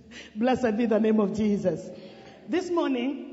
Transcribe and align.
Blessed 0.36 0.76
be 0.76 0.86
the 0.86 0.98
name 0.98 1.20
of 1.20 1.36
Jesus. 1.36 1.90
This 2.48 2.70
morning, 2.70 3.32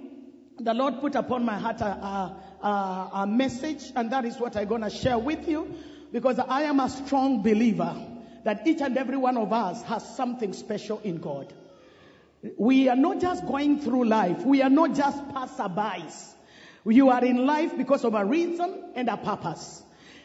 the 0.59 0.73
Lord 0.73 0.99
put 0.99 1.15
upon 1.15 1.45
my 1.45 1.57
heart 1.57 1.81
a, 1.81 1.85
a, 1.85 3.09
a, 3.13 3.27
message, 3.27 3.91
and 3.95 4.11
that 4.11 4.25
is 4.25 4.37
what 4.37 4.55
I'm 4.55 4.67
going 4.67 4.81
to 4.81 4.89
share 4.89 5.17
with 5.17 5.47
you 5.47 5.73
because 6.11 6.39
I 6.39 6.63
am 6.63 6.79
a 6.79 6.89
strong 6.89 7.41
believer 7.41 7.95
that 8.43 8.65
each 8.67 8.81
and 8.81 8.97
every 8.97 9.17
one 9.17 9.37
of 9.37 9.53
us 9.53 9.81
has 9.83 10.15
something 10.15 10.53
special 10.53 10.99
in 11.03 11.17
God. 11.17 11.53
We 12.57 12.87
are 12.87 12.95
not 12.95 13.19
just 13.19 13.45
going 13.45 13.81
through 13.81 14.05
life. 14.05 14.45
We 14.45 14.61
are 14.61 14.69
not 14.69 14.95
just 14.95 15.17
passerbys. 15.29 16.33
You 16.85 17.09
are 17.09 17.23
in 17.23 17.45
life 17.45 17.77
because 17.77 18.05
of 18.05 18.13
a 18.13 18.23
reason 18.23 18.91
and 18.95 19.09
a 19.09 19.17
purpose. 19.17 19.83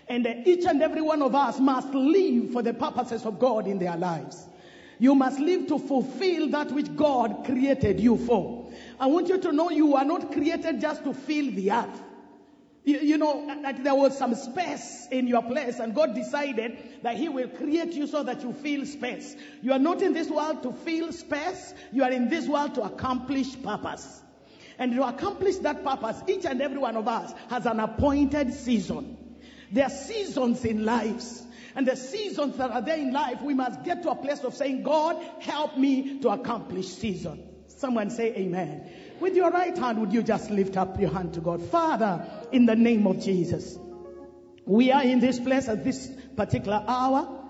And 0.09 0.27
each 0.47 0.65
and 0.65 0.83
every 0.83 1.01
one 1.01 1.23
of 1.23 1.35
us 1.35 1.59
must 1.59 1.93
live 1.93 2.53
for 2.53 2.63
the 2.63 2.73
purposes 2.73 3.25
of 3.25 3.39
God 3.39 3.67
in 3.67 3.79
their 3.79 3.97
lives. 3.97 4.47
You 4.99 5.15
must 5.15 5.39
live 5.41 5.67
to 5.69 5.79
fulfill 5.79 6.49
that 6.51 6.71
which 6.71 6.95
God 6.97 7.45
created 7.45 8.01
you 8.01 8.17
for. 8.17 8.73
I 8.99 9.07
want 9.07 9.29
you 9.29 9.39
to 9.39 9.53
know 9.53 9.71
you 9.71 9.97
are 9.97 10.05
not 10.05 10.33
created 10.33 10.81
just 10.81 11.05
to 11.05 11.13
fill 11.13 11.51
the 11.51 11.73
earth. 11.73 12.03
You, 12.85 12.99
you 12.99 13.19
know, 13.19 13.47
that 13.63 13.83
there 13.83 13.95
was 13.95 14.17
some 14.17 14.35
space 14.35 15.09
in 15.11 15.27
your 15.27 15.43
place 15.43 15.79
and 15.79 15.95
God 15.95 16.15
decided 16.15 16.77
that 17.03 17.17
He 17.17 17.29
will 17.31 17.49
create 17.49 17.95
you 17.95 18.07
so 18.07 18.23
that 18.23 18.43
you 18.43 18.53
fill 18.53 18.85
space. 18.85 19.35
You 19.63 19.73
are 19.73 19.79
not 19.79 20.03
in 20.03 20.13
this 20.13 20.29
world 20.29 20.63
to 20.65 20.73
fill 20.73 21.13
space. 21.13 21.73
You 21.93 22.05
are 22.05 22.13
in 22.13 22.29
this 22.29 22.47
world 22.47 22.75
to 22.75 22.83
accomplish 22.83 23.61
purpose. 23.63 24.23
And 24.79 24.93
to 24.93 25.07
accomplish 25.07 25.57
that 25.59 25.83
purpose, 25.85 26.23
each 26.29 26.45
and 26.45 26.61
every 26.61 26.79
one 26.79 26.97
of 26.97 27.09
us 27.09 27.33
has 27.49 27.65
an 27.65 27.81
appointed 27.81 28.53
season. 28.53 29.17
There 29.73 29.85
are 29.85 29.91
seasons 29.91 30.65
in 30.65 30.85
lives. 30.85 31.43
And 31.77 31.87
the 31.87 31.97
seasons 31.97 32.57
that 32.59 32.71
are 32.71 32.83
there 32.83 32.97
in 32.97 33.13
life, 33.13 33.43
we 33.43 33.55
must 33.55 33.83
get 33.85 34.03
to 34.05 34.11
a 34.11 34.15
place 34.15 34.45
of 34.45 34.55
saying, 34.55 34.83
God, 34.83 35.23
help 35.41 35.77
me 35.77 36.21
to 36.21 36.29
accomplish 36.29 36.89
season. 36.89 37.43
Someone 37.67 38.11
say 38.11 38.35
amen. 38.35 38.89
With 39.21 39.35
your 39.35 39.51
right 39.51 39.77
hand, 39.77 40.01
would 40.01 40.13
you 40.13 40.23
just 40.23 40.51
lift 40.51 40.77
up 40.77 41.01
your 41.01 41.11
hand 41.11 41.35
to 41.35 41.41
God? 41.41 41.63
Father, 41.63 42.27
in 42.53 42.67
the 42.67 42.77
name 42.77 43.07
of 43.07 43.21
Jesus, 43.21 43.77
we 44.65 44.93
are 44.93 45.03
in 45.03 45.21
this 45.21 45.39
place 45.39 45.69
at 45.69 45.85
this 45.85 46.11
particular 46.37 46.83
hour. 46.87 47.41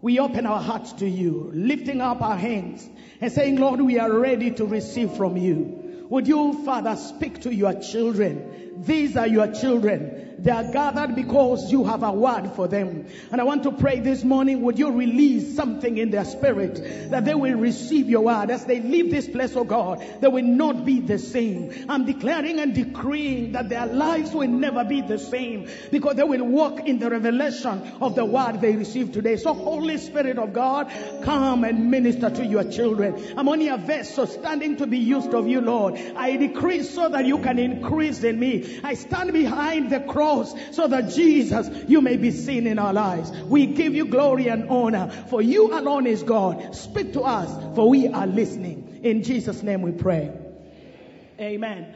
We 0.00 0.18
open 0.18 0.46
our 0.46 0.60
hearts 0.60 0.92
to 0.94 1.08
you, 1.08 1.50
lifting 1.54 2.00
up 2.00 2.20
our 2.20 2.36
hands 2.36 2.88
and 3.20 3.32
saying, 3.32 3.56
Lord, 3.56 3.80
we 3.80 3.98
are 3.98 4.12
ready 4.12 4.50
to 4.52 4.64
receive 4.64 5.12
from 5.12 5.36
you. 5.36 6.06
Would 6.08 6.28
you, 6.28 6.64
Father, 6.64 6.96
speak 6.96 7.42
to 7.42 7.54
your 7.54 7.74
children? 7.80 8.82
These 8.84 9.16
are 9.16 9.26
your 9.26 9.52
children. 9.52 10.27
They 10.38 10.52
are 10.52 10.70
gathered 10.70 11.16
because 11.16 11.72
you 11.72 11.84
have 11.84 12.04
a 12.04 12.12
word 12.12 12.52
for 12.52 12.68
them. 12.68 13.06
And 13.32 13.40
I 13.40 13.44
want 13.44 13.64
to 13.64 13.72
pray 13.72 13.98
this 13.98 14.22
morning, 14.22 14.62
would 14.62 14.78
you 14.78 14.92
release 14.92 15.56
something 15.56 15.98
in 15.98 16.10
their 16.10 16.24
spirit 16.24 17.10
that 17.10 17.24
they 17.24 17.34
will 17.34 17.58
receive 17.58 18.08
your 18.08 18.20
word 18.20 18.50
as 18.50 18.64
they 18.64 18.80
leave 18.80 19.10
this 19.10 19.26
place, 19.26 19.56
oh 19.56 19.64
God, 19.64 20.04
they 20.20 20.28
will 20.28 20.44
not 20.44 20.84
be 20.84 21.00
the 21.00 21.18
same. 21.18 21.86
I'm 21.88 22.06
declaring 22.06 22.60
and 22.60 22.72
decreeing 22.72 23.52
that 23.52 23.68
their 23.68 23.86
lives 23.86 24.32
will 24.32 24.46
never 24.46 24.84
be 24.84 25.00
the 25.00 25.18
same 25.18 25.68
because 25.90 26.14
they 26.14 26.22
will 26.22 26.44
walk 26.44 26.86
in 26.86 27.00
the 27.00 27.10
revelation 27.10 27.96
of 28.00 28.14
the 28.14 28.24
word 28.24 28.60
they 28.60 28.76
received 28.76 29.14
today. 29.14 29.36
So 29.36 29.54
Holy 29.54 29.98
Spirit 29.98 30.38
of 30.38 30.52
God, 30.52 30.92
come 31.24 31.64
and 31.64 31.90
minister 31.90 32.30
to 32.30 32.46
your 32.46 32.70
children. 32.70 33.34
I'm 33.36 33.48
only 33.48 33.68
a 33.68 33.76
vessel 33.76 34.28
standing 34.28 34.76
to 34.76 34.86
be 34.86 34.98
used 34.98 35.34
of 35.34 35.48
you, 35.48 35.60
Lord. 35.60 35.94
I 36.16 36.36
decrease 36.36 36.94
so 36.94 37.08
that 37.08 37.26
you 37.26 37.38
can 37.38 37.58
increase 37.58 38.22
in 38.22 38.38
me. 38.38 38.80
I 38.84 38.94
stand 38.94 39.32
behind 39.32 39.90
the 39.90 40.00
cross 40.00 40.27
so 40.72 40.86
that 40.88 41.10
Jesus, 41.10 41.68
you 41.88 42.00
may 42.00 42.16
be 42.16 42.30
seen 42.30 42.66
in 42.66 42.78
our 42.78 42.92
lives. 42.92 43.30
We 43.30 43.66
give 43.66 43.94
you 43.94 44.06
glory 44.06 44.48
and 44.48 44.68
honor 44.70 45.10
for 45.28 45.42
you 45.42 45.72
alone 45.72 46.06
is 46.06 46.22
God. 46.22 46.74
Speak 46.74 47.12
to 47.14 47.22
us 47.22 47.50
for 47.74 47.88
we 47.88 48.08
are 48.08 48.26
listening. 48.26 49.00
In 49.02 49.22
Jesus 49.22 49.62
name 49.62 49.82
we 49.82 49.92
pray. 49.92 50.32
Amen. 51.40 51.94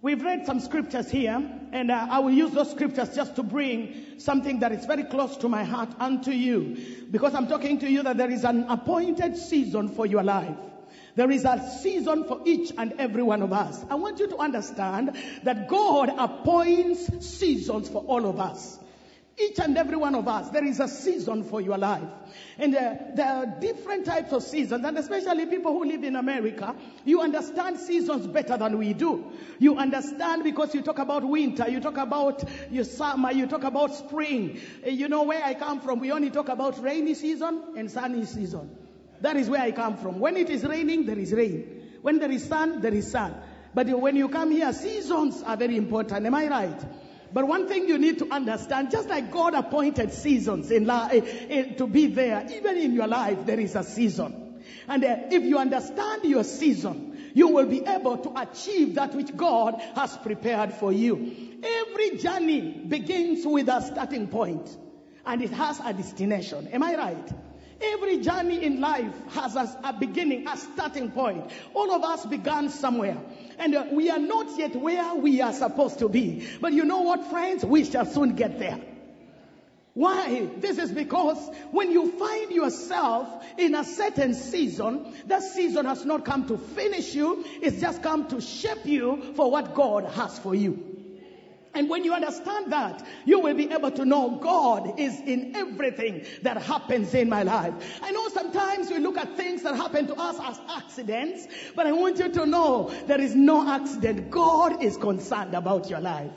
We've 0.00 0.22
read 0.22 0.46
some 0.46 0.60
scriptures 0.60 1.10
here, 1.10 1.42
and 1.72 1.90
uh, 1.90 2.06
I 2.08 2.20
will 2.20 2.30
use 2.30 2.52
those 2.52 2.70
scriptures 2.70 3.16
just 3.16 3.34
to 3.34 3.42
bring 3.42 4.20
something 4.20 4.60
that 4.60 4.70
is 4.70 4.86
very 4.86 5.02
close 5.02 5.36
to 5.38 5.48
my 5.48 5.64
heart 5.64 5.88
unto 5.98 6.30
you. 6.30 7.06
Because 7.10 7.34
I'm 7.34 7.48
talking 7.48 7.80
to 7.80 7.90
you 7.90 8.04
that 8.04 8.16
there 8.16 8.30
is 8.30 8.44
an 8.44 8.64
appointed 8.68 9.36
season 9.36 9.88
for 9.88 10.06
your 10.06 10.22
life. 10.22 10.56
There 11.18 11.32
is 11.32 11.44
a 11.44 11.58
season 11.82 12.22
for 12.22 12.40
each 12.44 12.70
and 12.78 12.92
every 12.92 13.24
one 13.24 13.42
of 13.42 13.52
us. 13.52 13.84
I 13.90 13.96
want 13.96 14.20
you 14.20 14.28
to 14.28 14.36
understand 14.36 15.16
that 15.42 15.66
God 15.66 16.10
appoints 16.16 17.26
seasons 17.26 17.88
for 17.88 18.04
all 18.04 18.24
of 18.24 18.38
us. 18.38 18.78
Each 19.36 19.58
and 19.58 19.76
every 19.76 19.96
one 19.96 20.14
of 20.14 20.28
us, 20.28 20.50
there 20.50 20.64
is 20.64 20.78
a 20.78 20.86
season 20.86 21.42
for 21.42 21.60
your 21.60 21.76
life. 21.76 22.08
And 22.56 22.72
uh, 22.72 22.94
there 23.16 23.26
are 23.26 23.46
different 23.46 24.04
types 24.06 24.30
of 24.32 24.44
seasons, 24.44 24.84
and 24.84 24.96
especially 24.96 25.46
people 25.46 25.72
who 25.72 25.86
live 25.86 26.04
in 26.04 26.14
America, 26.14 26.76
you 27.04 27.20
understand 27.20 27.80
seasons 27.80 28.28
better 28.28 28.56
than 28.56 28.78
we 28.78 28.92
do. 28.92 29.32
You 29.58 29.76
understand 29.76 30.44
because 30.44 30.72
you 30.72 30.82
talk 30.82 31.00
about 31.00 31.24
winter, 31.24 31.68
you 31.68 31.80
talk 31.80 31.96
about 31.96 32.44
your 32.70 32.84
summer, 32.84 33.32
you 33.32 33.48
talk 33.48 33.64
about 33.64 33.92
spring. 33.92 34.60
Uh, 34.86 34.90
you 34.90 35.08
know 35.08 35.24
where 35.24 35.42
I 35.42 35.54
come 35.54 35.80
from, 35.80 35.98
we 35.98 36.12
only 36.12 36.30
talk 36.30 36.48
about 36.48 36.80
rainy 36.80 37.14
season 37.14 37.60
and 37.76 37.90
sunny 37.90 38.24
season. 38.24 38.87
That 39.20 39.36
is 39.36 39.48
where 39.50 39.60
I 39.60 39.72
come 39.72 39.96
from. 39.96 40.20
When 40.20 40.36
it 40.36 40.50
is 40.50 40.64
raining, 40.64 41.06
there 41.06 41.18
is 41.18 41.32
rain. 41.32 41.98
When 42.02 42.18
there 42.18 42.30
is 42.30 42.46
sun, 42.46 42.80
there 42.80 42.94
is 42.94 43.10
sun. 43.10 43.34
But 43.74 43.88
when 43.88 44.16
you 44.16 44.28
come 44.28 44.50
here, 44.50 44.72
seasons 44.72 45.42
are 45.42 45.56
very 45.56 45.76
important. 45.76 46.26
Am 46.26 46.34
I 46.34 46.48
right? 46.48 46.84
But 47.32 47.46
one 47.46 47.68
thing 47.68 47.88
you 47.88 47.98
need 47.98 48.18
to 48.20 48.30
understand, 48.32 48.90
just 48.90 49.08
like 49.08 49.30
God 49.30 49.54
appointed 49.54 50.12
seasons 50.12 50.70
in 50.70 50.86
li- 50.86 51.74
to 51.76 51.86
be 51.86 52.06
there, 52.06 52.46
even 52.50 52.78
in 52.78 52.94
your 52.94 53.06
life, 53.06 53.44
there 53.44 53.60
is 53.60 53.74
a 53.74 53.82
season. 53.82 54.62
And 54.86 55.04
uh, 55.04 55.16
if 55.30 55.42
you 55.42 55.58
understand 55.58 56.24
your 56.24 56.44
season, 56.44 57.30
you 57.34 57.48
will 57.48 57.66
be 57.66 57.84
able 57.86 58.18
to 58.18 58.40
achieve 58.40 58.94
that 58.94 59.14
which 59.14 59.36
God 59.36 59.80
has 59.94 60.16
prepared 60.16 60.72
for 60.72 60.92
you. 60.92 61.60
Every 61.62 62.16
journey 62.16 62.60
begins 62.88 63.46
with 63.46 63.68
a 63.68 63.82
starting 63.82 64.28
point 64.28 64.76
and 65.26 65.42
it 65.42 65.50
has 65.50 65.80
a 65.84 65.92
destination. 65.92 66.68
Am 66.68 66.82
I 66.82 66.96
right? 66.96 67.32
Every 67.80 68.18
journey 68.18 68.64
in 68.64 68.80
life 68.80 69.12
has 69.30 69.54
a, 69.54 69.78
a, 69.84 69.92
beginning, 69.92 70.48
a 70.48 70.56
starting 70.56 71.12
point. 71.12 71.50
All 71.74 71.92
of 71.92 72.02
us 72.02 72.26
began 72.26 72.70
somewhere. 72.70 73.18
And 73.58 73.74
uh, 73.74 73.86
we 73.92 74.10
are 74.10 74.18
not 74.18 74.58
yet 74.58 74.74
where 74.74 75.14
we 75.14 75.40
are 75.40 75.52
supposed 75.52 76.00
to 76.00 76.08
be. 76.08 76.48
But 76.60 76.72
you 76.72 76.84
know 76.84 77.02
what, 77.02 77.30
friends? 77.30 77.64
We 77.64 77.84
shall 77.84 78.06
soon 78.06 78.34
get 78.34 78.58
there. 78.58 78.80
Why? 79.94 80.48
This 80.58 80.78
is 80.78 80.92
because 80.92 81.38
when 81.72 81.90
you 81.90 82.12
find 82.18 82.52
yourself 82.52 83.44
in 83.58 83.74
a 83.74 83.84
certain 83.84 84.34
season, 84.34 85.12
that 85.26 85.42
season 85.42 85.86
has 85.86 86.04
not 86.04 86.24
come 86.24 86.46
to 86.48 86.56
finish 86.56 87.14
you, 87.14 87.44
it's 87.60 87.80
just 87.80 88.02
come 88.02 88.28
to 88.28 88.40
shape 88.40 88.86
you 88.86 89.34
for 89.34 89.50
what 89.50 89.74
God 89.74 90.04
has 90.04 90.38
for 90.38 90.54
you. 90.54 90.97
And 91.78 91.88
when 91.88 92.02
you 92.02 92.12
understand 92.12 92.72
that, 92.72 93.06
you 93.24 93.38
will 93.38 93.54
be 93.54 93.70
able 93.70 93.92
to 93.92 94.04
know 94.04 94.30
God 94.42 94.98
is 94.98 95.20
in 95.20 95.54
everything 95.54 96.26
that 96.42 96.60
happens 96.60 97.14
in 97.14 97.28
my 97.28 97.44
life. 97.44 97.72
I 98.02 98.10
know 98.10 98.28
sometimes 98.30 98.90
we 98.90 98.98
look 98.98 99.16
at 99.16 99.36
things 99.36 99.62
that 99.62 99.76
happen 99.76 100.08
to 100.08 100.14
us 100.16 100.40
as 100.42 100.60
accidents, 100.68 101.46
but 101.76 101.86
I 101.86 101.92
want 101.92 102.18
you 102.18 102.30
to 102.30 102.46
know 102.46 102.92
there 103.06 103.20
is 103.20 103.36
no 103.36 103.64
accident. 103.64 104.28
God 104.28 104.82
is 104.82 104.96
concerned 104.96 105.54
about 105.54 105.88
your 105.88 106.00
life. 106.00 106.32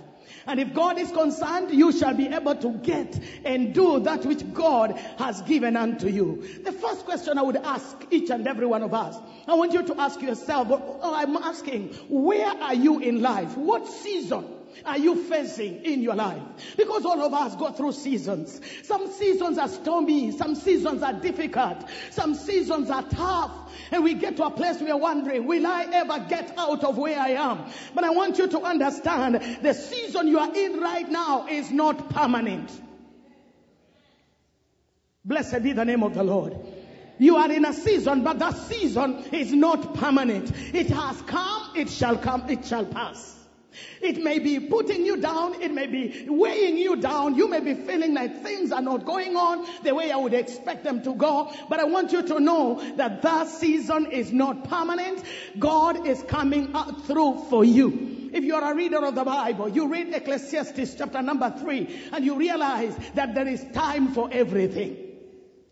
And 0.46 0.60
if 0.60 0.76
God 0.76 1.00
is 1.00 1.12
concerned, 1.12 1.72
you 1.72 1.92
shall 1.92 2.14
be 2.14 2.28
able 2.28 2.58
to 2.58 2.74
get 2.74 3.20
and 3.44 3.74
do 3.74 4.00
that 4.02 4.24
which 4.24 4.54
God 4.54 4.92
has 5.18 5.42
given 5.42 5.76
unto 5.76 6.08
you. 6.08 6.62
The 6.64 6.72
first 6.72 7.06
question 7.06 7.40
I 7.40 7.42
would 7.42 7.58
ask 7.58 7.98
each 8.12 8.30
and 8.30 8.48
every 8.48 8.68
one 8.68 8.84
of 8.84 8.94
us, 8.94 9.18
I 9.48 9.56
want 9.56 9.74
you 9.74 9.82
to 9.88 10.00
ask 10.00 10.22
yourself, 10.22 10.68
oh, 10.70 11.16
I'm 11.16 11.36
asking, 11.36 11.96
where 12.10 12.48
are 12.48 12.76
you 12.76 13.00
in 13.00 13.24
life? 13.24 13.58
What 13.58 13.88
season? 13.88 14.61
Are 14.86 14.98
you 14.98 15.24
facing 15.24 15.84
in 15.84 16.02
your 16.02 16.16
life? 16.16 16.42
Because 16.78 17.06
all 17.06 17.22
of 17.22 17.34
us 17.34 17.56
go 17.56 17.72
through 17.72 17.94
seasons. 17.94 18.60
Some 18.84 19.12
seasons 19.12 19.58
are 19.58 19.68
stormy. 19.68 20.32
Some 20.32 20.56
seasons 20.56 21.04
are 21.04 21.14
difficult. 21.14 21.86
Some 22.12 22.36
seasons 22.36 22.90
are 22.90 23.04
tough. 23.04 23.52
And 23.92 24.04
we 24.04 24.14
get 24.14 24.38
to 24.38 24.46
a 24.46 24.52
place 24.52 24.78
where 24.78 24.86
we 24.86 24.92
are 24.92 24.98
wondering, 24.98 25.46
will 25.46 25.68
I 25.68 25.88
ever 25.92 26.26
get 26.28 26.54
out 26.58 26.84
of 26.84 26.98
where 26.98 27.20
I 27.20 27.30
am? 27.30 27.66
But 27.94 28.04
I 28.04 28.10
want 28.10 28.38
you 28.38 28.48
to 28.48 28.62
understand 28.62 29.60
the 29.62 29.74
season 29.74 30.28
you 30.28 30.40
are 30.40 30.54
in 30.54 30.80
right 30.80 31.10
now 31.10 31.48
is 31.48 31.72
not 31.72 32.10
permanent. 32.10 32.72
Blessed 35.24 35.64
be 35.64 35.74
the 35.74 35.86
name 35.86 36.04
of 36.04 36.14
the 36.14 36.24
Lord. 36.24 36.58
You 37.20 37.36
are 37.36 37.52
in 37.52 37.66
a 37.66 37.74
season, 37.74 38.24
but 38.24 38.40
that 38.40 38.58
season 38.58 39.24
is 39.32 39.54
not 39.54 39.94
permanent. 39.94 40.52
It 40.74 40.88
has 40.88 41.22
come, 41.22 41.70
it 41.76 41.90
shall 41.90 42.18
come, 42.18 42.50
it 42.50 42.66
shall 42.66 42.86
pass. 42.86 43.41
It 44.02 44.18
may 44.18 44.40
be 44.40 44.60
putting 44.60 45.06
you 45.06 45.18
down. 45.18 45.62
It 45.62 45.74
may 45.74 45.88
be 45.88 46.26
weighing 46.28 46.78
you 46.78 46.96
down. 46.96 47.36
You 47.36 47.48
may 47.48 47.60
be 47.60 47.74
feeling 47.74 48.14
like 48.14 48.44
things 48.44 48.72
are 48.72 48.82
not 48.82 49.06
going 49.06 49.36
on 49.36 49.66
the 49.84 49.94
way 49.94 50.12
I 50.12 50.18
would 50.18 50.34
expect 50.34 50.84
them 50.84 51.04
to 51.04 51.14
go. 51.14 51.52
But 51.70 51.80
I 51.80 51.86
want 51.86 52.12
you 52.12 52.24
to 52.24 52.40
know 52.40 52.82
that 52.96 53.22
that 53.22 53.48
season 53.48 54.12
is 54.12 54.32
not 54.32 54.68
permanent. 54.68 55.24
God 55.58 56.08
is 56.08 56.24
coming 56.24 56.74
through 57.06 57.46
for 57.50 57.64
you. 57.64 58.30
If 58.34 58.44
you 58.44 58.56
are 58.56 58.72
a 58.72 58.76
reader 58.76 59.04
of 59.04 59.16
the 59.16 59.26
Bible, 59.26 59.70
you 59.70 59.88
read 59.88 60.14
Ecclesiastes 60.14 60.96
chapter 60.96 61.22
number 61.22 61.54
three 61.60 62.02
and 62.14 62.24
you 62.24 62.36
realize 62.36 62.96
that 63.14 63.36
there 63.36 63.48
is 63.48 63.66
time 63.74 64.14
for 64.14 64.30
everything. 64.32 65.11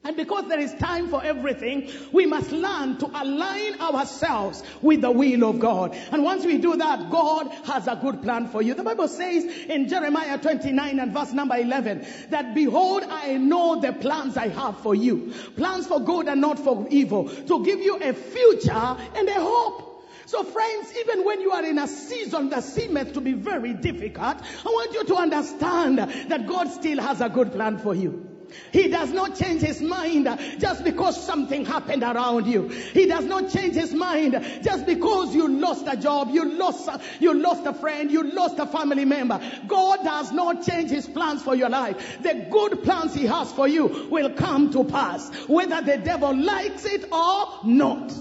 And 0.01 0.15
because 0.15 0.47
there 0.47 0.59
is 0.59 0.73
time 0.75 1.09
for 1.09 1.21
everything, 1.21 1.91
we 2.13 2.25
must 2.25 2.53
learn 2.53 2.97
to 2.99 3.05
align 3.07 3.81
ourselves 3.81 4.63
with 4.81 5.01
the 5.01 5.11
will 5.11 5.43
of 5.43 5.59
God. 5.59 5.93
And 6.11 6.23
once 6.23 6.45
we 6.45 6.57
do 6.57 6.77
that, 6.77 7.09
God 7.09 7.49
has 7.65 7.85
a 7.87 7.99
good 8.01 8.23
plan 8.23 8.47
for 8.47 8.61
you. 8.61 8.75
The 8.75 8.83
Bible 8.83 9.09
says 9.09 9.43
in 9.43 9.89
Jeremiah 9.89 10.37
29 10.37 10.99
and 10.99 11.11
verse 11.11 11.33
number 11.33 11.57
11 11.57 12.07
that 12.29 12.55
behold, 12.55 13.03
I 13.03 13.35
know 13.35 13.81
the 13.81 13.91
plans 13.91 14.37
I 14.37 14.47
have 14.47 14.79
for 14.79 14.95
you. 14.95 15.33
Plans 15.57 15.85
for 15.87 15.99
good 15.99 16.29
and 16.29 16.39
not 16.39 16.59
for 16.59 16.87
evil. 16.89 17.27
To 17.27 17.65
give 17.65 17.81
you 17.81 17.97
a 17.97 18.13
future 18.13 18.71
and 18.71 19.27
a 19.27 19.33
hope. 19.33 20.05
So 20.27 20.43
friends, 20.43 20.93
even 20.97 21.25
when 21.25 21.41
you 21.41 21.51
are 21.51 21.65
in 21.65 21.77
a 21.77 21.87
season 21.89 22.49
that 22.51 22.63
seemeth 22.63 23.13
to 23.15 23.21
be 23.21 23.33
very 23.33 23.73
difficult, 23.73 24.37
I 24.39 24.69
want 24.69 24.93
you 24.93 25.03
to 25.03 25.15
understand 25.15 25.97
that 25.97 26.47
God 26.47 26.69
still 26.71 27.01
has 27.01 27.19
a 27.19 27.27
good 27.27 27.51
plan 27.51 27.79
for 27.79 27.93
you. 27.93 28.28
He 28.71 28.87
does 28.87 29.11
not 29.11 29.35
change 29.35 29.61
his 29.61 29.81
mind 29.81 30.27
just 30.59 30.83
because 30.83 31.21
something 31.21 31.65
happened 31.65 32.03
around 32.03 32.47
you. 32.47 32.67
He 32.67 33.05
does 33.05 33.25
not 33.25 33.49
change 33.49 33.75
his 33.75 33.93
mind 33.93 34.33
just 34.61 34.85
because 34.85 35.35
you 35.35 35.47
lost 35.47 35.85
a 35.87 35.97
job, 35.97 36.29
you 36.31 36.45
lost, 36.45 36.89
you 37.19 37.33
lost 37.33 37.65
a 37.65 37.73
friend, 37.73 38.11
you 38.11 38.23
lost 38.23 38.59
a 38.59 38.65
family 38.65 39.05
member. 39.05 39.39
God 39.67 40.03
does 40.03 40.31
not 40.31 40.63
change 40.63 40.89
his 40.89 41.07
plans 41.07 41.41
for 41.43 41.55
your 41.55 41.69
life. 41.69 42.21
The 42.21 42.47
good 42.49 42.83
plans 42.83 43.13
he 43.13 43.25
has 43.25 43.51
for 43.51 43.67
you 43.67 44.07
will 44.09 44.31
come 44.31 44.71
to 44.71 44.83
pass, 44.83 45.29
whether 45.47 45.81
the 45.81 45.97
devil 45.97 46.35
likes 46.35 46.85
it 46.85 47.11
or 47.11 47.65
not. 47.65 48.13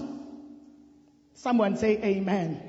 Someone 1.33 1.77
say 1.77 2.03
amen. 2.03 2.68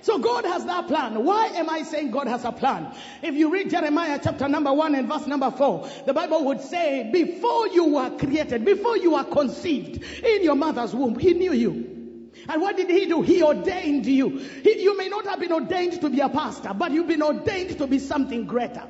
So 0.00 0.18
God 0.18 0.44
has 0.44 0.64
that 0.64 0.86
plan. 0.88 1.24
Why 1.24 1.46
am 1.48 1.68
I 1.68 1.82
saying 1.82 2.10
God 2.10 2.28
has 2.28 2.44
a 2.44 2.52
plan? 2.52 2.94
If 3.22 3.34
you 3.34 3.50
read 3.50 3.70
Jeremiah 3.70 4.20
chapter 4.22 4.48
number 4.48 4.72
one 4.72 4.94
and 4.94 5.08
verse 5.08 5.26
number 5.26 5.50
four, 5.50 5.88
the 6.06 6.14
Bible 6.14 6.44
would 6.46 6.60
say, 6.60 7.10
before 7.12 7.68
you 7.68 7.94
were 7.94 8.10
created, 8.16 8.64
before 8.64 8.96
you 8.96 9.12
were 9.12 9.24
conceived 9.24 10.02
in 10.24 10.42
your 10.42 10.54
mother's 10.54 10.94
womb, 10.94 11.18
He 11.18 11.34
knew 11.34 11.52
you. 11.52 12.30
And 12.48 12.62
what 12.62 12.76
did 12.76 12.88
He 12.88 13.06
do? 13.06 13.22
He 13.22 13.42
ordained 13.42 14.06
you. 14.06 14.38
He, 14.38 14.82
you 14.82 14.96
may 14.96 15.08
not 15.08 15.26
have 15.26 15.40
been 15.40 15.52
ordained 15.52 16.00
to 16.00 16.08
be 16.08 16.20
a 16.20 16.28
pastor, 16.28 16.72
but 16.74 16.92
you've 16.92 17.08
been 17.08 17.22
ordained 17.22 17.78
to 17.78 17.86
be 17.86 17.98
something 17.98 18.46
greater. 18.46 18.84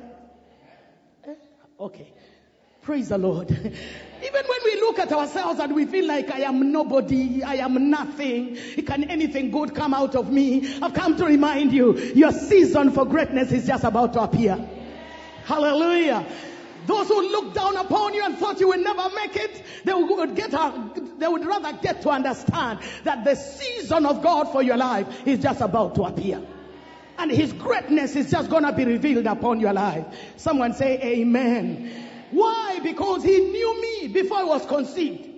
Okay. 1.79 2.13
Praise 2.89 3.09
the 3.09 3.19
Lord. 3.19 3.51
Even 3.51 4.43
when 4.47 4.59
we 4.65 4.81
look 4.81 4.97
at 4.97 5.11
ourselves 5.11 5.59
and 5.59 5.75
we 5.75 5.85
feel 5.85 6.07
like 6.07 6.31
I 6.31 6.39
am 6.39 6.71
nobody, 6.71 7.43
I 7.43 7.57
am 7.57 7.91
nothing, 7.91 8.57
can 8.83 9.03
anything 9.11 9.51
good 9.51 9.75
come 9.75 9.93
out 9.93 10.15
of 10.15 10.31
me? 10.31 10.81
I've 10.81 10.95
come 10.95 11.15
to 11.17 11.25
remind 11.25 11.71
you, 11.71 11.95
your 12.15 12.31
season 12.31 12.89
for 12.89 13.05
greatness 13.05 13.51
is 13.51 13.67
just 13.67 13.83
about 13.83 14.13
to 14.13 14.21
appear. 14.21 14.57
Hallelujah. 15.45 16.25
Those 16.87 17.09
who 17.09 17.29
looked 17.29 17.53
down 17.53 17.77
upon 17.77 18.15
you 18.15 18.25
and 18.25 18.39
thought 18.39 18.59
you 18.59 18.69
would 18.69 18.79
never 18.79 19.07
make 19.13 19.35
it, 19.35 19.63
they 19.85 19.93
would 19.93 20.35
get 20.35 20.49
they 21.19 21.27
would 21.27 21.45
rather 21.45 21.73
get 21.73 22.01
to 22.01 22.09
understand 22.09 22.79
that 23.03 23.23
the 23.23 23.35
season 23.35 24.07
of 24.07 24.23
God 24.23 24.51
for 24.51 24.63
your 24.63 24.77
life 24.77 25.27
is 25.27 25.37
just 25.37 25.61
about 25.61 25.93
to 25.93 26.05
appear. 26.05 26.41
And 27.19 27.29
His 27.29 27.53
greatness 27.53 28.15
is 28.15 28.31
just 28.31 28.49
gonna 28.49 28.73
be 28.73 28.85
revealed 28.85 29.27
upon 29.27 29.59
your 29.59 29.73
life. 29.73 30.05
Someone 30.37 30.73
say 30.73 30.99
amen. 31.03 32.07
Why? 32.31 32.79
Because 32.83 33.23
he 33.23 33.37
knew 33.39 33.81
me 33.81 34.07
before 34.09 34.37
I 34.39 34.43
was 34.43 34.65
conceived. 34.65 35.29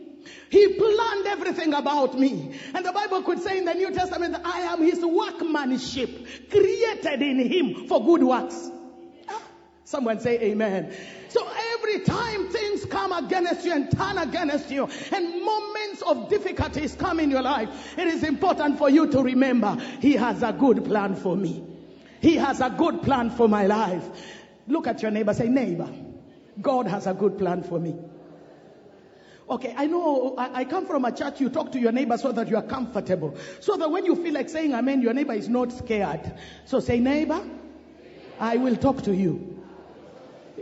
He 0.49 0.73
planned 0.73 1.27
everything 1.27 1.73
about 1.73 2.19
me. 2.19 2.59
And 2.73 2.85
the 2.85 2.91
Bible 2.91 3.23
could 3.23 3.39
say 3.39 3.57
in 3.57 3.65
the 3.65 3.73
New 3.73 3.91
Testament 3.91 4.35
I 4.43 4.61
am 4.61 4.81
his 4.81 4.99
workmanship, 5.03 6.49
created 6.49 7.21
in 7.21 7.39
him 7.39 7.87
for 7.87 8.03
good 8.03 8.21
works. 8.21 8.69
Ah, 9.29 9.41
someone 9.85 10.19
say 10.19 10.37
amen. 10.41 10.93
So 11.29 11.47
every 11.73 12.01
time 12.01 12.49
things 12.49 12.85
come 12.85 13.13
against 13.13 13.63
you 13.63 13.71
and 13.71 13.89
turn 13.97 14.17
against 14.17 14.69
you 14.69 14.89
and 15.13 15.45
moments 15.45 16.01
of 16.01 16.29
difficulties 16.29 16.95
come 16.95 17.21
in 17.21 17.31
your 17.31 17.41
life, 17.41 17.97
it 17.97 18.07
is 18.07 18.23
important 18.25 18.77
for 18.77 18.89
you 18.89 19.09
to 19.11 19.23
remember 19.23 19.77
He 20.01 20.13
has 20.13 20.43
a 20.43 20.51
good 20.51 20.83
plan 20.83 21.15
for 21.15 21.37
me. 21.37 21.63
He 22.19 22.35
has 22.35 22.59
a 22.59 22.69
good 22.69 23.01
plan 23.03 23.29
for 23.31 23.47
my 23.47 23.67
life. 23.67 24.03
Look 24.67 24.87
at 24.87 25.01
your 25.01 25.11
neighbor, 25.11 25.33
say 25.33 25.47
neighbor. 25.47 25.89
God 26.59 26.87
has 26.87 27.07
a 27.07 27.13
good 27.13 27.37
plan 27.37 27.63
for 27.63 27.79
me. 27.79 27.95
Okay, 29.49 29.73
I 29.75 29.85
know 29.87 30.35
I, 30.37 30.61
I, 30.61 30.65
come 30.65 30.85
from 30.85 31.03
a 31.03 31.11
church, 31.11 31.41
you 31.41 31.49
talk 31.49 31.73
to 31.73 31.79
your 31.79 31.91
neighbor 31.91 32.17
so 32.17 32.31
that 32.31 32.47
you 32.47 32.55
are 32.55 32.63
comfortable. 32.63 33.35
So 33.59 33.75
that 33.75 33.91
when 33.91 34.05
you 34.05 34.15
feel 34.15 34.33
like 34.33 34.47
saying 34.47 34.73
amen, 34.73 35.01
your 35.01 35.13
neighbor 35.13 35.33
is 35.33 35.49
not 35.49 35.73
scared. 35.73 36.33
So 36.65 36.79
say, 36.79 36.99
neighbor, 36.99 37.43
I 38.39 38.57
will 38.57 38.77
talk 38.77 39.03
to 39.03 39.13
you. 39.13 39.61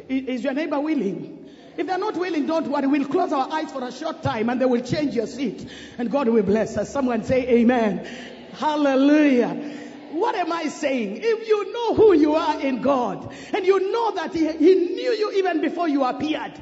Is 0.08 0.44
your 0.44 0.54
neighbor 0.54 0.80
willing? 0.80 1.50
If 1.78 1.86
they're 1.86 2.00
not 2.00 2.18
willing, 2.18 2.48
don't 2.48 2.68
worry. 2.68 2.88
We'll 2.88 3.08
close 3.08 3.32
our 3.32 3.52
eyes 3.52 3.72
for 3.72 3.84
a 3.84 3.92
short 3.92 4.24
time 4.24 4.50
and 4.50 4.60
they 4.60 4.66
will 4.66 4.82
change 4.82 5.16
your 5.16 5.28
seat. 5.28 5.70
And 5.98 6.10
God 6.10 6.28
will 6.28 6.44
bless 6.44 6.76
us. 6.76 6.92
Someone 6.92 7.24
say 7.24 7.48
amen. 7.48 8.06
Hallelujah. 8.54 9.89
What 10.12 10.36
am 10.36 10.52
I 10.52 10.68
saying? 10.68 11.20
If 11.22 11.48
you 11.48 11.74
know 11.74 11.96
who 11.96 12.14
you 12.14 12.36
are 12.36 12.60
in 12.60 12.82
God 12.82 13.34
and 13.54 13.66
you 13.66 13.92
know 13.92 14.12
that 14.16 14.34
he, 14.34 14.52
he 14.52 14.76
knew 14.76 15.12
you 15.12 15.32
even 15.34 15.62
before 15.62 15.88
you 15.88 16.04
appeared. 16.04 16.54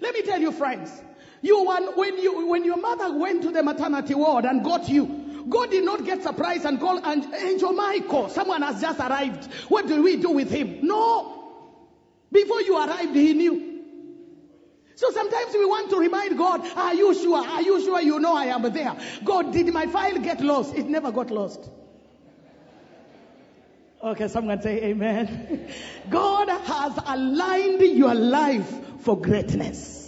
Let 0.00 0.14
me 0.14 0.22
tell 0.22 0.40
you 0.40 0.52
friends, 0.52 0.90
you 1.42 1.64
when 1.64 2.18
you 2.18 2.46
when 2.48 2.64
your 2.64 2.78
mother 2.78 3.16
went 3.16 3.42
to 3.42 3.50
the 3.50 3.62
maternity 3.62 4.14
ward 4.14 4.44
and 4.44 4.64
got 4.64 4.88
you, 4.88 5.44
God 5.48 5.70
did 5.70 5.84
not 5.84 6.04
get 6.04 6.22
surprised 6.22 6.64
and 6.64 6.80
call 6.80 7.00
Angel 7.06 7.72
Michael. 7.72 8.28
Someone 8.28 8.62
has 8.62 8.80
just 8.80 8.98
arrived. 8.98 9.52
What 9.68 9.86
do 9.86 10.02
we 10.02 10.16
do 10.16 10.30
with 10.30 10.50
him? 10.50 10.80
No. 10.82 11.36
Before 12.32 12.60
you 12.62 12.76
arrived, 12.76 13.14
he 13.14 13.32
knew. 13.34 13.70
So 14.94 15.10
sometimes 15.12 15.54
we 15.54 15.64
want 15.64 15.88
to 15.90 15.98
remind 15.98 16.36
God, 16.36 16.60
are 16.76 16.94
you 16.94 17.14
sure? 17.14 17.38
Are 17.38 17.62
you 17.62 17.82
sure 17.82 18.00
you 18.02 18.20
know 18.20 18.36
I 18.36 18.46
am 18.46 18.62
there? 18.70 18.94
God, 19.24 19.52
did 19.52 19.72
my 19.72 19.86
file 19.86 20.18
get 20.18 20.40
lost? 20.42 20.74
It 20.74 20.86
never 20.86 21.10
got 21.10 21.30
lost. 21.30 21.70
Okay, 24.02 24.28
someone 24.28 24.62
say 24.62 24.82
amen. 24.84 25.68
God 26.10 26.48
has 26.48 26.98
aligned 27.06 27.82
your 27.82 28.14
life 28.14 29.00
for 29.00 29.20
greatness. 29.20 29.99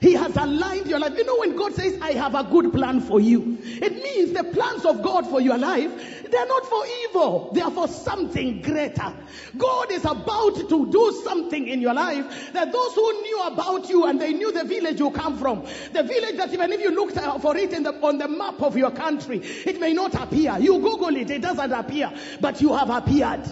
He 0.00 0.14
has 0.14 0.34
aligned 0.36 0.86
your 0.86 0.98
life. 0.98 1.16
You 1.16 1.24
know, 1.24 1.38
when 1.38 1.56
God 1.56 1.74
says, 1.74 1.98
I 2.00 2.12
have 2.12 2.34
a 2.34 2.44
good 2.44 2.72
plan 2.72 3.00
for 3.00 3.20
you, 3.20 3.58
it 3.62 4.02
means 4.02 4.32
the 4.32 4.44
plans 4.44 4.84
of 4.86 5.02
God 5.02 5.28
for 5.28 5.40
your 5.40 5.58
life, 5.58 5.90
they're 6.30 6.46
not 6.46 6.64
for 6.64 6.82
evil. 7.04 7.50
They 7.52 7.60
are 7.60 7.70
for 7.70 7.86
something 7.86 8.62
greater. 8.62 9.14
God 9.58 9.92
is 9.92 10.04
about 10.04 10.56
to 10.56 10.90
do 10.90 11.20
something 11.24 11.68
in 11.68 11.80
your 11.82 11.92
life 11.92 12.52
that 12.52 12.72
those 12.72 12.94
who 12.94 13.22
knew 13.22 13.42
about 13.42 13.88
you 13.90 14.06
and 14.06 14.20
they 14.20 14.32
knew 14.32 14.52
the 14.52 14.64
village 14.64 15.00
you 15.00 15.10
come 15.10 15.36
from, 15.36 15.66
the 15.92 16.02
village 16.02 16.36
that 16.36 16.52
even 16.52 16.72
if 16.72 16.80
you 16.80 16.90
looked 16.90 17.18
for 17.42 17.56
it 17.56 17.70
the, 17.70 17.92
on 18.02 18.18
the 18.18 18.28
map 18.28 18.62
of 18.62 18.76
your 18.76 18.90
country, 18.90 19.38
it 19.38 19.80
may 19.80 19.92
not 19.92 20.14
appear. 20.14 20.56
You 20.58 20.78
Google 20.78 21.14
it, 21.16 21.30
it 21.30 21.42
doesn't 21.42 21.72
appear, 21.72 22.10
but 22.40 22.60
you 22.62 22.74
have 22.74 22.90
appeared. 22.90 23.42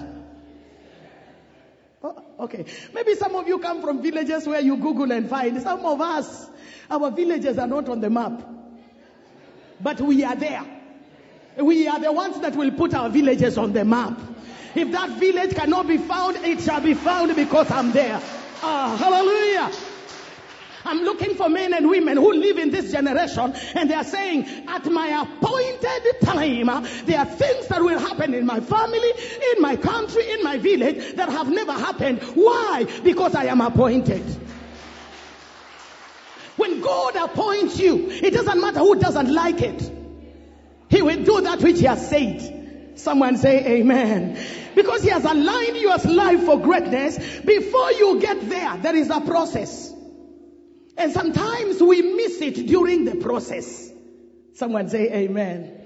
Okay. 2.38 2.64
Maybe 2.94 3.14
some 3.14 3.34
of 3.34 3.48
you 3.48 3.58
come 3.58 3.82
from 3.82 4.00
villages 4.00 4.46
where 4.46 4.60
you 4.60 4.76
Google 4.76 5.10
and 5.12 5.28
find. 5.28 5.60
Some 5.60 5.84
of 5.84 6.00
us, 6.00 6.48
our 6.90 7.10
villages 7.10 7.58
are 7.58 7.66
not 7.66 7.88
on 7.88 8.00
the 8.00 8.10
map. 8.10 8.42
But 9.80 10.00
we 10.00 10.24
are 10.24 10.36
there. 10.36 10.64
We 11.56 11.88
are 11.88 11.98
the 11.98 12.12
ones 12.12 12.40
that 12.40 12.54
will 12.54 12.70
put 12.70 12.94
our 12.94 13.08
villages 13.08 13.58
on 13.58 13.72
the 13.72 13.84
map. 13.84 14.18
If 14.74 14.92
that 14.92 15.10
village 15.18 15.54
cannot 15.54 15.88
be 15.88 15.98
found, 15.98 16.36
it 16.36 16.60
shall 16.60 16.80
be 16.80 16.94
found 16.94 17.34
because 17.34 17.70
I'm 17.70 17.90
there. 17.90 18.20
Ah, 18.62 18.96
hallelujah. 18.96 19.87
I'm 20.84 21.02
looking 21.02 21.34
for 21.34 21.48
men 21.48 21.74
and 21.74 21.88
women 21.88 22.16
who 22.16 22.32
live 22.32 22.58
in 22.58 22.70
this 22.70 22.92
generation 22.92 23.54
and 23.74 23.90
they 23.90 23.94
are 23.94 24.04
saying, 24.04 24.46
at 24.68 24.86
my 24.86 25.22
appointed 25.22 26.20
time, 26.22 26.66
there 27.04 27.18
are 27.18 27.26
things 27.26 27.68
that 27.68 27.80
will 27.80 27.98
happen 27.98 28.34
in 28.34 28.46
my 28.46 28.60
family, 28.60 29.12
in 29.56 29.62
my 29.62 29.76
country, 29.76 30.30
in 30.30 30.42
my 30.42 30.58
village 30.58 31.14
that 31.16 31.28
have 31.28 31.48
never 31.50 31.72
happened. 31.72 32.22
Why? 32.34 32.86
Because 33.02 33.34
I 33.34 33.46
am 33.46 33.60
appointed. 33.60 34.24
When 36.56 36.80
God 36.80 37.16
appoints 37.16 37.78
you, 37.78 38.10
it 38.10 38.32
doesn't 38.34 38.60
matter 38.60 38.80
who 38.80 38.96
doesn't 38.96 39.32
like 39.32 39.60
it. 39.62 39.92
He 40.88 41.02
will 41.02 41.22
do 41.22 41.40
that 41.42 41.60
which 41.60 41.78
he 41.78 41.86
has 41.86 42.08
said. 42.08 42.98
Someone 42.98 43.36
say 43.36 43.78
amen. 43.78 44.38
Because 44.74 45.02
he 45.02 45.10
has 45.10 45.24
aligned 45.24 45.76
your 45.76 45.96
life 45.98 46.44
for 46.44 46.58
greatness. 46.60 47.16
Before 47.40 47.92
you 47.92 48.18
get 48.20 48.48
there, 48.48 48.76
there 48.78 48.96
is 48.96 49.10
a 49.10 49.20
process. 49.20 49.94
And 50.98 51.12
sometimes 51.12 51.80
we 51.80 52.02
miss 52.02 52.40
it 52.42 52.66
during 52.66 53.04
the 53.04 53.14
process. 53.14 53.90
Someone 54.54 54.88
say 54.88 55.12
amen. 55.12 55.77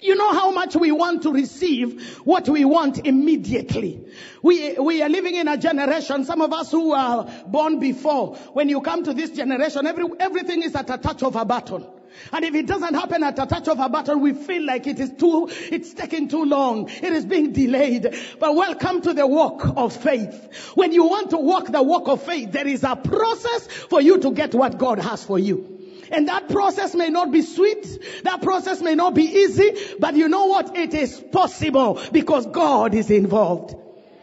You 0.00 0.16
know 0.16 0.32
how 0.32 0.50
much 0.50 0.76
we 0.76 0.92
want 0.92 1.22
to 1.22 1.32
receive 1.32 2.18
what 2.24 2.48
we 2.48 2.64
want 2.64 3.06
immediately. 3.06 4.04
We, 4.42 4.74
we 4.74 5.02
are 5.02 5.08
living 5.08 5.36
in 5.36 5.48
a 5.48 5.56
generation, 5.56 6.24
some 6.24 6.42
of 6.42 6.52
us 6.52 6.70
who 6.70 6.92
are 6.92 7.26
born 7.46 7.78
before, 7.78 8.36
when 8.52 8.68
you 8.68 8.80
come 8.80 9.04
to 9.04 9.14
this 9.14 9.30
generation, 9.30 9.86
every, 9.86 10.04
everything 10.20 10.62
is 10.62 10.74
at 10.74 10.90
a 10.90 10.98
touch 10.98 11.22
of 11.22 11.36
a 11.36 11.44
button. 11.44 11.86
And 12.32 12.44
if 12.44 12.54
it 12.54 12.66
doesn't 12.66 12.94
happen 12.94 13.22
at 13.22 13.38
a 13.38 13.46
touch 13.46 13.68
of 13.68 13.80
a 13.80 13.88
button, 13.88 14.20
we 14.20 14.34
feel 14.34 14.64
like 14.64 14.86
it 14.86 15.00
is 15.00 15.10
too, 15.18 15.48
it's 15.50 15.94
taking 15.94 16.28
too 16.28 16.44
long. 16.44 16.88
It 16.88 17.12
is 17.12 17.24
being 17.24 17.52
delayed. 17.52 18.14
But 18.38 18.54
welcome 18.54 19.00
to 19.02 19.14
the 19.14 19.26
walk 19.26 19.64
of 19.76 19.96
faith. 19.96 20.72
When 20.74 20.92
you 20.92 21.04
want 21.04 21.30
to 21.30 21.38
walk 21.38 21.66
the 21.66 21.82
walk 21.82 22.08
of 22.08 22.22
faith, 22.22 22.52
there 22.52 22.68
is 22.68 22.84
a 22.84 22.96
process 22.96 23.66
for 23.66 24.00
you 24.00 24.18
to 24.20 24.32
get 24.32 24.54
what 24.54 24.78
God 24.78 24.98
has 24.98 25.24
for 25.24 25.38
you. 25.38 25.73
And 26.14 26.28
that 26.28 26.48
process 26.48 26.94
may 26.94 27.10
not 27.10 27.32
be 27.32 27.42
sweet. 27.42 28.22
That 28.22 28.40
process 28.40 28.80
may 28.80 28.94
not 28.94 29.14
be 29.14 29.24
easy, 29.24 29.96
but 29.98 30.14
you 30.14 30.28
know 30.28 30.46
what? 30.46 30.76
It 30.76 30.94
is 30.94 31.20
possible 31.20 32.00
because 32.12 32.46
God 32.46 32.94
is 32.94 33.10
involved. 33.10 33.74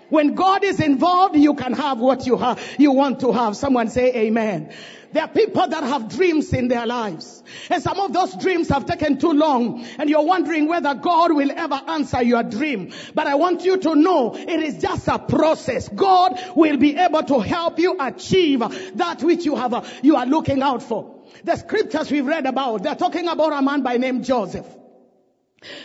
When 0.07 0.35
God 0.35 0.63
is 0.63 0.79
involved, 0.79 1.35
you 1.35 1.53
can 1.53 1.73
have 1.73 1.99
what 1.99 2.25
you 2.25 2.37
have, 2.37 2.61
you 2.77 2.93
want 2.93 3.19
to 3.21 3.33
have. 3.33 3.57
Someone 3.57 3.89
say 3.89 4.13
amen. 4.13 4.73
There 5.11 5.23
are 5.23 5.27
people 5.27 5.67
that 5.67 5.83
have 5.83 6.07
dreams 6.07 6.53
in 6.53 6.69
their 6.69 6.85
lives. 6.85 7.43
And 7.69 7.83
some 7.83 7.99
of 7.99 8.13
those 8.13 8.35
dreams 8.35 8.69
have 8.69 8.85
taken 8.85 9.17
too 9.17 9.33
long 9.33 9.83
and 9.97 10.09
you're 10.09 10.25
wondering 10.25 10.69
whether 10.69 10.93
God 10.93 11.33
will 11.33 11.51
ever 11.51 11.81
answer 11.87 12.23
your 12.23 12.43
dream. 12.43 12.93
But 13.13 13.27
I 13.27 13.35
want 13.35 13.65
you 13.65 13.75
to 13.77 13.95
know 13.95 14.33
it 14.35 14.49
is 14.49 14.81
just 14.81 15.09
a 15.09 15.19
process. 15.19 15.89
God 15.89 16.39
will 16.55 16.77
be 16.77 16.95
able 16.95 17.23
to 17.23 17.39
help 17.39 17.79
you 17.79 17.97
achieve 17.99 18.59
that 18.95 19.21
which 19.21 19.43
you 19.43 19.57
have, 19.57 19.73
uh, 19.73 19.83
you 20.01 20.15
are 20.15 20.25
looking 20.25 20.61
out 20.61 20.81
for. 20.83 21.20
The 21.43 21.55
scriptures 21.55 22.11
we've 22.11 22.25
read 22.25 22.45
about, 22.45 22.83
they're 22.83 22.95
talking 22.95 23.27
about 23.27 23.53
a 23.53 23.61
man 23.61 23.81
by 23.81 23.97
name 23.97 24.23
Joseph. 24.23 24.65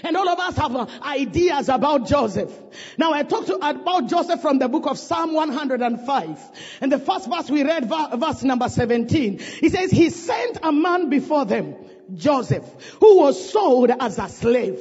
And 0.03 0.17
all 0.17 0.29
of 0.29 0.39
us 0.39 0.57
have 0.57 0.75
uh, 0.75 0.87
ideas 1.03 1.69
about 1.69 2.07
Joseph. 2.07 2.51
Now 2.97 3.13
I 3.13 3.25
talked 3.25 3.49
to, 3.49 3.57
about 3.57 4.09
Joseph 4.09 4.41
from 4.41 4.59
the 4.59 4.69
book 4.69 4.87
of 4.87 4.99
Psalm 4.99 5.35
105. 5.35 6.41
And 6.81 6.91
the 6.91 6.99
first 6.99 7.29
verse 7.29 7.51
we 7.51 7.63
read, 7.63 7.87
verse 7.87 8.43
number 8.43 8.71
17. 8.71 9.39
He 9.39 9.69
says, 9.69 9.91
He 9.91 10.09
sent 10.09 10.59
a 10.63 10.73
man 10.73 11.11
before 11.11 11.45
them, 11.45 11.75
Joseph, 12.15 12.65
who 13.01 13.19
was 13.19 13.51
sold 13.51 13.91
as 13.91 14.19
a 14.19 14.29
slave. 14.29 14.81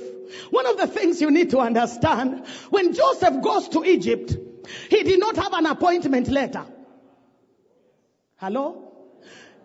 One 0.49 0.65
of 0.65 0.77
the 0.77 0.87
things 0.87 1.19
you 1.19 1.29
need 1.29 1.49
to 1.51 1.59
understand, 1.59 2.45
when 2.69 2.93
Joseph 2.93 3.41
goes 3.41 3.67
to 3.69 3.83
Egypt, 3.83 4.35
he 4.89 5.03
did 5.03 5.19
not 5.19 5.35
have 5.35 5.53
an 5.53 5.65
appointment 5.65 6.29
letter. 6.29 6.65
Hello? 8.37 8.94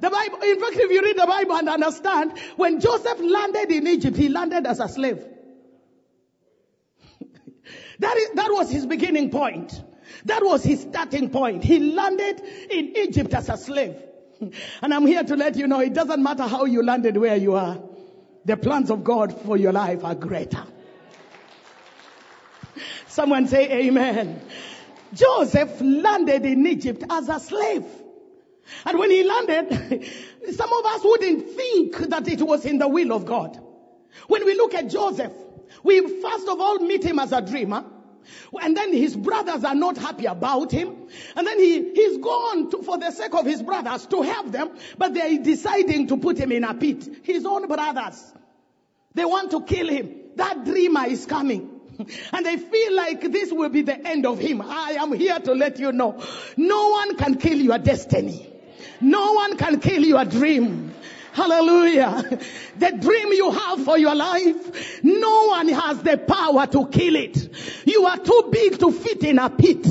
The 0.01 0.09
Bible, 0.09 0.39
in 0.43 0.61
fact, 0.61 0.77
if 0.77 0.91
you 0.91 1.03
read 1.03 1.19
the 1.19 1.27
Bible 1.27 1.57
and 1.57 1.69
understand, 1.69 2.39
when 2.57 2.81
Joseph 2.81 3.21
landed 3.21 3.71
in 3.71 3.87
Egypt, 3.87 4.17
he 4.17 4.29
landed 4.29 4.67
as 4.67 4.81
a 4.81 4.89
slave. 4.89 5.23
that, 7.99 8.17
is, 8.17 8.31
that 8.35 8.49
was 8.51 8.71
his 8.71 8.87
beginning 8.87 9.31
point. 9.31 9.79
That 10.25 10.43
was 10.43 10.63
his 10.63 10.81
starting 10.81 11.31
point. 11.31 11.65
He 11.65 11.79
landed 11.79 12.41
in 12.71 12.97
Egypt 12.97 13.35
as 13.35 13.49
a 13.49 13.57
slave. 13.57 13.97
And 14.83 14.95
I'm 14.95 15.07
here 15.07 15.23
to 15.23 15.37
let 15.37 15.57
you 15.57 15.67
know 15.67 15.81
it 15.81 15.93
doesn't 15.93 16.23
matter 16.23 16.45
how 16.45 16.65
you 16.65 16.83
landed 16.83 17.19
where 17.19 17.37
you 17.37 17.57
are. 17.57 17.79
The 18.47 18.57
plans 18.57 18.91
of 18.91 19.05
God 19.05 19.39
for 19.43 19.59
your 19.59 19.73
life 19.73 20.03
are 20.03 20.15
greater. 20.15 20.65
Someone 23.09 23.49
say 23.49 23.71
amen. 23.87 24.41
Joseph 25.13 25.79
landed 25.83 26.47
in 26.47 26.67
Egypt 26.67 27.05
as 27.11 27.29
a 27.29 27.39
slave. 27.39 27.85
And 28.85 28.99
when 28.99 29.11
he 29.11 29.23
landed, 29.23 29.69
some 30.53 30.73
of 30.73 30.87
us 30.87 31.01
wouldn't 31.05 31.51
think 31.51 31.97
that 32.11 32.29
it 32.29 32.43
was 32.43 32.65
in 32.65 32.79
the 32.79 32.89
will 32.89 33.13
of 33.13 33.27
God. 33.27 33.59
When 34.27 34.45
we 34.45 34.55
look 34.55 34.75
at 34.75 34.89
Joseph, 34.89 35.33
we 35.83 36.01
first 36.21 36.49
of 36.49 36.61
all 36.61 36.79
meet 36.79 37.05
him 37.05 37.19
as 37.19 37.33
a 37.33 37.41
dreamer. 37.41 37.85
And 38.61 38.77
then 38.77 38.93
his 38.93 39.17
brothers 39.17 39.65
are 39.65 39.75
not 39.75 39.97
happy 39.97 40.27
about 40.27 40.71
him. 40.71 41.09
And 41.37 41.47
then 41.47 41.59
he, 41.59 41.93
he's 41.95 42.19
gone 42.19 42.71
to, 42.71 42.83
for 42.83 42.99
the 42.99 43.11
sake 43.11 43.35
of 43.35 43.47
his 43.47 43.63
brothers 43.63 44.07
to 44.07 44.23
help 44.23 44.53
them, 44.53 44.71
but 44.99 45.15
they're 45.15 45.39
deciding 45.39 46.09
to 46.09 46.17
put 46.17 46.39
him 46.39 46.53
in 46.53 46.65
a 46.65 46.75
pit. 46.75 47.09
His 47.25 47.45
own 47.45 47.67
brothers. 47.67 48.33
They 49.15 49.25
want 49.25 49.51
to 49.53 49.63
kill 49.65 49.89
him. 49.89 50.15
That 50.37 50.65
dreamer 50.65 51.07
is 51.07 51.27
coming. 51.27 51.81
And 52.33 52.47
they 52.47 52.57
feel 52.57 52.97
like 52.97 53.21
this 53.31 53.53
will 53.53 53.69
be 53.69 53.83
the 53.83 54.07
end 54.07 54.25
of 54.25 54.39
him. 54.39 54.63
I 54.63 54.93
am 54.93 55.13
here 55.13 55.39
to 55.39 55.53
let 55.53 55.79
you 55.79 55.93
know. 55.93 56.23
No 56.57 56.89
one 56.91 57.17
can 57.17 57.35
kill 57.37 57.59
your 57.59 57.79
destiny. 57.79 58.50
No 59.01 59.33
one 59.33 59.57
can 59.57 59.81
kill 59.81 60.03
your 60.03 60.25
dream. 60.25 60.93
Hallelujah. 61.33 62.39
The 62.79 62.93
dream 62.93 63.33
you 63.33 63.51
have 63.51 63.85
for 63.85 63.99
your 63.99 64.15
life, 64.15 65.03
no 65.03 65.47
one 65.49 65.69
has 65.69 66.03
the 66.03 66.17
power 66.17 66.67
to 66.67 66.87
kill 66.89 67.15
it. 67.15 67.87
You 67.87 68.07
are 68.07 68.17
too 68.17 68.49
big 68.51 68.79
to 68.79 68.91
fit 68.91 69.23
in 69.23 69.39
a 69.39 69.51
pit. 69.51 69.87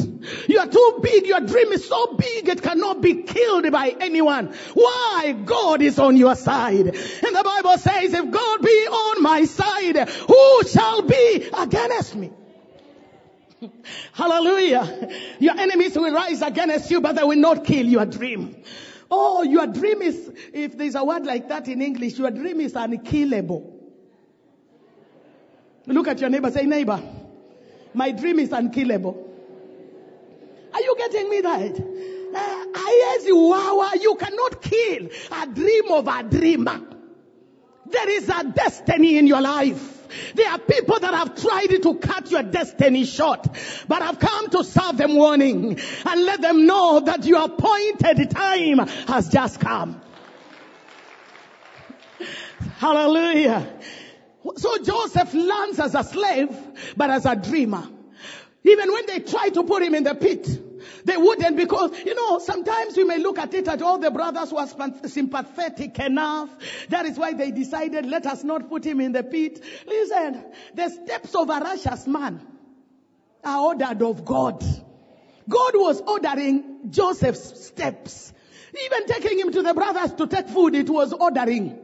You 0.48 0.60
are 0.60 0.68
too 0.68 1.00
big. 1.02 1.28
Your 1.28 1.40
dream 1.42 1.72
is 1.72 1.88
so 1.88 2.16
big 2.16 2.50
it 2.50 2.62
cannot 2.62 3.02
be 3.02 3.24
killed 3.24 3.72
by 3.72 3.96
anyone. 4.00 4.54
Why? 4.74 5.36
God 5.46 5.82
is 5.82 6.00
on 6.00 6.18
your 6.18 6.36
side. 6.36 6.88
And 6.88 6.96
the 7.36 7.44
Bible 7.44 7.78
says, 7.78 8.14
if 8.14 8.32
God 8.32 8.62
be 8.62 8.88
on 8.88 9.24
my 9.24 9.46
side, 9.46 10.10
who 10.10 10.68
shall 10.68 11.04
be 11.04 11.50
against 11.58 12.16
me? 12.16 12.32
Hallelujah. 14.14 15.10
Your 15.40 15.58
enemies 15.58 15.96
will 15.96 16.14
rise 16.14 16.42
against 16.42 16.90
you, 16.92 17.02
but 17.02 17.16
they 17.16 17.24
will 17.24 17.38
not 17.38 17.64
kill 17.66 17.86
your 17.86 18.06
dream. 18.06 18.56
Oh, 19.12 19.44
your 19.44 19.68
dream 19.68 20.02
is, 20.02 20.32
if 20.54 20.78
there's 20.78 20.96
a 20.96 21.04
word 21.04 21.26
like 21.26 21.50
that 21.50 21.68
in 21.68 21.82
English, 21.82 22.18
your 22.18 22.32
dream 22.32 22.62
is 22.62 22.76
unkillable. 22.76 23.76
Look 25.88 26.08
at 26.08 26.20
your 26.20 26.30
neighbor, 26.30 26.52
say, 26.52 26.66
neighbor, 26.66 27.02
my 27.94 28.12
dream 28.12 28.40
is 28.40 28.52
unkillable. 28.52 29.26
Are 30.74 30.82
you 30.82 30.96
getting 30.98 31.30
me 31.30 31.42
right? 31.42 31.80
Uh, 32.36 33.98
you 34.00 34.16
cannot 34.20 34.62
kill 34.62 35.10
a 35.32 35.48
dream 35.48 35.92
of 35.92 36.08
a 36.08 36.24
dreamer. 36.24 36.80
There 37.88 38.10
is 38.10 38.30
a 38.30 38.44
destiny 38.44 39.18
in 39.18 39.26
your 39.26 39.42
life. 39.42 39.99
There 40.36 40.50
are 40.50 40.60
people 40.60 41.00
that 41.00 41.14
have 41.14 41.42
tried 41.42 41.82
to 41.82 41.96
cut 41.96 42.32
your 42.32 42.44
destiny 42.44 43.06
short, 43.06 43.48
but 43.88 44.02
I've 44.02 44.20
come 44.20 44.50
to 44.50 44.64
serve 44.64 44.98
them 44.98 45.16
warning 45.16 45.80
and 46.06 46.26
let 46.26 46.42
them 46.42 46.66
know 46.66 47.00
that 47.02 47.26
your 47.26 47.46
appointed 47.46 48.32
time 48.32 48.80
has 49.08 49.30
just 49.30 49.60
come. 49.60 50.02
Hallelujah. 52.78 53.68
So 54.56 54.84
Joseph 54.84 55.34
lands 55.34 55.80
as 55.80 55.96
a 55.96 56.04
slave, 56.04 56.50
but 56.96 57.10
as 57.10 57.26
a 57.26 57.36
dreamer. 57.36 57.88
Even 58.64 58.92
when 58.92 59.06
they 59.06 59.20
try 59.20 59.50
to 59.50 59.64
put 59.64 59.84
him 59.84 59.96
in 59.96 60.04
the 60.04 60.16
pit, 60.16 60.69
they 61.06 61.18
wouldn't 61.18 61.56
because, 61.58 61.92
you 62.06 62.16
know, 62.16 62.40
sometimes 62.40 62.96
we 62.98 63.04
may 63.04 63.18
look 63.18 63.40
at 63.40 63.54
it 63.54 63.68
at 63.68 63.82
all 63.82 63.96
oh, 63.96 63.98
the 63.98 64.12
brothers 64.12 64.52
were 64.52 64.68
sympathetic 65.08 66.00
enough. 66.00 66.50
That 66.90 67.06
is 67.06 67.18
why 67.18 67.34
they 67.34 67.52
decided, 67.52 68.06
let 68.06 68.26
us 68.26 68.44
not 68.44 68.70
put 68.70 68.86
him 68.86 69.00
in 69.00 69.12
the 69.12 69.24
pit. 69.24 69.64
Listen, 69.88 70.44
the 70.74 70.90
steps 70.90 71.36
of 71.36 71.50
a 71.50 71.60
righteous 71.60 72.08
man 72.08 72.42
are 73.44 73.66
ordered 73.66 74.02
of 74.02 74.26
God. 74.26 74.64
God 75.48 75.72
was 75.74 76.02
ordering 76.02 76.90
Joseph's 76.90 77.68
steps. 77.68 78.34
Even 78.86 79.06
taking 79.08 79.40
him 79.40 79.52
to 79.52 79.64
the 79.64 79.74
brothers 79.74 80.14
to 80.14 80.28
take 80.28 80.48
food, 80.48 80.76
it 80.76 80.90
was 80.90 81.12
ordering. 81.14 81.78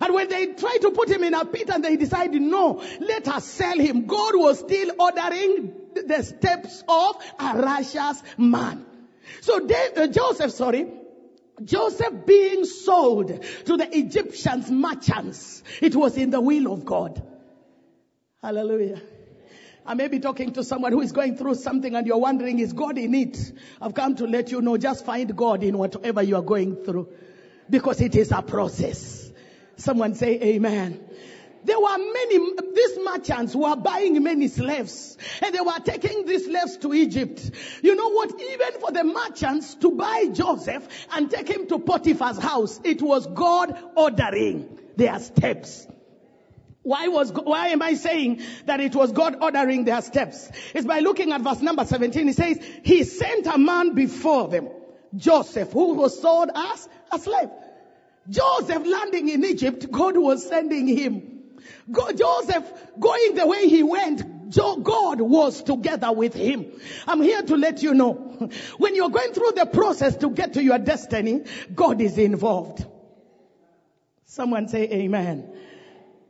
And 0.00 0.14
when 0.14 0.28
they 0.28 0.46
tried 0.46 0.78
to 0.78 0.90
put 0.90 1.08
him 1.08 1.24
in 1.24 1.34
a 1.34 1.44
pit 1.44 1.70
and 1.70 1.84
they 1.84 1.96
decided, 1.96 2.40
no, 2.40 2.82
let 3.00 3.28
us 3.28 3.44
sell 3.44 3.78
him, 3.78 4.06
God 4.06 4.34
was 4.34 4.58
still 4.58 4.90
ordering 4.98 5.83
the 5.94 6.22
steps 6.22 6.82
of 6.88 7.16
a 7.38 7.58
righteous 7.58 8.22
man. 8.36 8.84
So 9.40 9.66
uh, 9.66 10.06
Joseph, 10.06 10.52
sorry, 10.52 10.86
Joseph 11.62 12.26
being 12.26 12.64
sold 12.64 13.28
to 13.64 13.76
the 13.76 13.88
Egyptians 13.96 14.70
merchants, 14.70 15.62
it 15.80 15.94
was 15.94 16.16
in 16.16 16.30
the 16.30 16.40
will 16.40 16.72
of 16.72 16.84
God. 16.84 17.22
Hallelujah. 18.42 19.00
I 19.86 19.94
may 19.94 20.08
be 20.08 20.18
talking 20.18 20.52
to 20.54 20.64
someone 20.64 20.92
who 20.92 21.02
is 21.02 21.12
going 21.12 21.36
through 21.36 21.56
something 21.56 21.94
and 21.94 22.06
you're 22.06 22.18
wondering, 22.18 22.58
is 22.58 22.72
God 22.72 22.96
in 22.96 23.14
it? 23.14 23.52
I've 23.80 23.94
come 23.94 24.16
to 24.16 24.26
let 24.26 24.50
you 24.50 24.62
know, 24.62 24.78
just 24.78 25.04
find 25.04 25.34
God 25.36 25.62
in 25.62 25.76
whatever 25.76 26.22
you 26.22 26.36
are 26.36 26.42
going 26.42 26.76
through. 26.76 27.08
Because 27.68 28.00
it 28.00 28.16
is 28.16 28.32
a 28.32 28.40
process. 28.42 29.30
Someone 29.76 30.14
say 30.14 30.40
amen. 30.40 31.00
There 31.64 31.80
were 31.80 31.98
many, 31.98 32.52
these 32.74 32.98
merchants 33.02 33.54
who 33.54 33.60
were 33.60 33.76
buying 33.76 34.22
many 34.22 34.48
slaves 34.48 35.16
and 35.42 35.54
they 35.54 35.60
were 35.60 35.78
taking 35.82 36.26
these 36.26 36.44
slaves 36.44 36.76
to 36.78 36.92
Egypt. 36.92 37.50
You 37.82 37.94
know 37.94 38.10
what? 38.10 38.38
Even 38.40 38.80
for 38.80 38.92
the 38.92 39.04
merchants 39.04 39.74
to 39.76 39.92
buy 39.92 40.26
Joseph 40.32 40.86
and 41.12 41.30
take 41.30 41.48
him 41.48 41.66
to 41.68 41.78
Potiphar's 41.78 42.38
house, 42.38 42.80
it 42.84 43.00
was 43.00 43.26
God 43.26 43.76
ordering 43.96 44.78
their 44.96 45.18
steps. 45.18 45.86
Why 46.82 47.08
was, 47.08 47.32
why 47.32 47.68
am 47.68 47.80
I 47.80 47.94
saying 47.94 48.42
that 48.66 48.80
it 48.80 48.94
was 48.94 49.12
God 49.12 49.36
ordering 49.40 49.84
their 49.84 50.02
steps? 50.02 50.50
It's 50.74 50.86
by 50.86 51.00
looking 51.00 51.32
at 51.32 51.40
verse 51.40 51.62
number 51.62 51.86
17. 51.86 52.26
He 52.26 52.32
says, 52.34 52.60
He 52.84 53.04
sent 53.04 53.46
a 53.46 53.56
man 53.56 53.94
before 53.94 54.48
them, 54.48 54.68
Joseph, 55.16 55.72
who 55.72 55.94
was 55.94 56.20
sold 56.20 56.50
as 56.54 56.88
a 57.10 57.18
slave. 57.18 57.48
Joseph 58.28 58.86
landing 58.86 59.30
in 59.30 59.44
Egypt, 59.46 59.90
God 59.90 60.18
was 60.18 60.46
sending 60.46 60.86
him. 60.86 61.33
Joseph 61.90 62.72
going 62.98 63.34
the 63.34 63.46
way 63.46 63.68
he 63.68 63.82
went, 63.82 64.22
God 64.54 65.20
was 65.20 65.62
together 65.62 66.12
with 66.12 66.34
him. 66.34 66.66
I'm 67.06 67.20
here 67.22 67.42
to 67.42 67.56
let 67.56 67.82
you 67.82 67.94
know, 67.94 68.14
when 68.78 68.94
you're 68.94 69.10
going 69.10 69.32
through 69.32 69.52
the 69.56 69.66
process 69.66 70.16
to 70.18 70.30
get 70.30 70.54
to 70.54 70.62
your 70.62 70.78
destiny, 70.78 71.42
God 71.74 72.00
is 72.00 72.18
involved. 72.18 72.86
Someone 74.26 74.68
say 74.68 74.88
amen. 74.90 75.50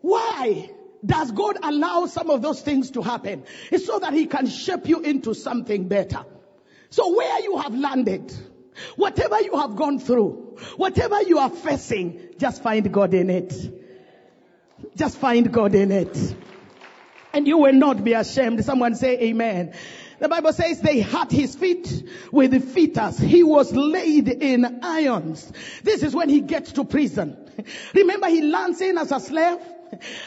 Why 0.00 0.70
does 1.04 1.32
God 1.32 1.58
allow 1.62 2.06
some 2.06 2.30
of 2.30 2.42
those 2.42 2.60
things 2.62 2.92
to 2.92 3.02
happen? 3.02 3.44
It's 3.70 3.86
so 3.86 3.98
that 3.98 4.12
He 4.12 4.26
can 4.26 4.46
shape 4.46 4.88
you 4.88 5.00
into 5.00 5.34
something 5.34 5.88
better. 5.88 6.24
So 6.90 7.14
where 7.16 7.40
you 7.40 7.58
have 7.58 7.74
landed, 7.74 8.32
whatever 8.96 9.40
you 9.40 9.56
have 9.56 9.76
gone 9.76 9.98
through, 9.98 10.58
whatever 10.76 11.22
you 11.22 11.38
are 11.38 11.50
facing, 11.50 12.34
just 12.38 12.62
find 12.62 12.92
God 12.92 13.14
in 13.14 13.30
it. 13.30 13.52
Just 14.96 15.18
find 15.18 15.52
God 15.52 15.74
in 15.74 15.92
it. 15.92 16.34
And 17.32 17.46
you 17.46 17.58
will 17.58 17.72
not 17.72 18.04
be 18.04 18.12
ashamed. 18.12 18.64
Someone 18.64 18.94
say 18.94 19.18
amen. 19.20 19.74
The 20.20 20.28
Bible 20.28 20.52
says 20.52 20.80
they 20.80 21.00
had 21.00 21.32
his 21.32 21.56
feet 21.56 22.08
with 22.30 22.52
the 22.52 22.60
fetters. 22.60 23.18
He 23.18 23.42
was 23.42 23.72
laid 23.72 24.28
in 24.28 24.80
irons. 24.82 25.52
This 25.82 26.02
is 26.02 26.14
when 26.14 26.28
he 26.28 26.40
gets 26.40 26.72
to 26.72 26.84
prison. 26.84 27.36
Remember 27.94 28.28
he 28.28 28.42
lands 28.42 28.80
in 28.80 28.96
as 28.96 29.10
a 29.10 29.20
slave. 29.20 29.58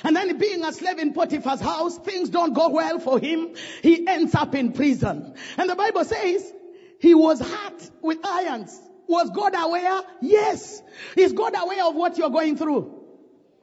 And 0.04 0.16
then 0.16 0.38
being 0.38 0.64
a 0.64 0.72
slave 0.72 1.00
in 1.00 1.14
Potiphar's 1.14 1.62
house, 1.62 1.98
things 1.98 2.30
don't 2.30 2.54
go 2.54 2.70
well 2.70 3.00
for 3.00 3.20
him. 3.20 3.56
He 3.82 4.08
ends 4.08 4.36
up 4.36 4.56
in 4.56 4.74
prison. 4.74 5.34
And 5.58 5.70
the 5.70 5.76
Bible 5.76 6.06
says 6.06 6.54
he 7.00 7.14
was 7.14 7.40
hurt 7.40 7.92
with 8.02 8.26
irons. 8.26 8.78
Was 9.08 9.30
God 9.30 9.54
aware? 9.56 10.02
Yes. 10.22 10.82
Is 11.16 11.34
God 11.34 11.54
aware 11.58 11.86
of 11.86 11.96
what 11.96 12.18
you're 12.18 12.30
going 12.30 12.58
through? 12.58 12.97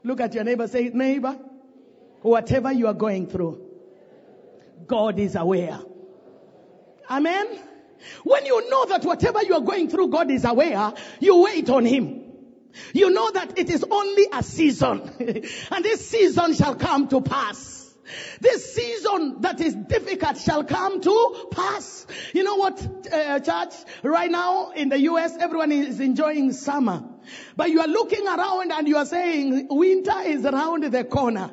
Look 0.05 0.21
at 0.21 0.35
your 0.35 0.45
neighbor, 0.45 0.69
say, 0.69 0.91
neighbor, 0.93 1.39
whatever 2.21 2.71
you 2.71 2.87
are 2.89 2.95
going 2.95 3.27
through, 3.27 3.59
God 4.87 5.19
is 5.19 5.35
aware. 5.35 5.81
Amen. 7.11 7.47
When 8.23 8.45
you 8.45 8.71
know 8.71 8.85
that 8.87 9.05
whatever 9.05 9.43
you 9.43 9.55
are 9.55 9.63
going 9.63 9.89
through, 9.89 10.09
God 10.09 10.31
is 10.31 10.45
aware, 10.45 10.93
you 11.21 11.43
wait 11.43 11.71
on 11.71 11.87
Him. 11.87 12.21
You 12.93 13.11
know 13.11 13.31
that 13.31 13.59
it 13.59 13.71
is 13.71 13.85
only 13.91 14.27
a 14.31 14.43
season. 14.43 15.11
and 15.71 15.85
this 15.85 16.07
season 16.07 16.55
shall 16.55 16.75
come 16.75 17.09
to 17.09 17.23
pass. 17.23 17.83
This 18.41 18.75
season 18.75 19.41
that 19.41 19.59
is 19.61 19.75
difficult 19.75 20.37
shall 20.37 20.65
come 20.65 21.01
to 21.01 21.49
pass. 21.51 22.07
You 22.35 22.45
know 22.45 22.57
what, 22.57 22.87
uh, 23.11 23.41
church? 23.41 23.75
Right 24.03 24.31
now 24.31 24.71
in 24.71 24.91
the 24.91 24.99
US, 25.01 25.37
everyone 25.39 25.73
is 25.73 26.01
enjoying 26.01 26.53
summer. 26.53 27.05
But 27.57 27.71
you 27.71 27.81
are 27.81 27.87
looking 27.89 28.27
around 28.27 28.73
and 28.73 28.89
you 28.89 28.97
are 28.97 29.07
saying 29.07 29.69
winter 29.71 30.21
is 30.25 30.45
around 30.45 30.85
the 30.85 31.05
corner. 31.05 31.53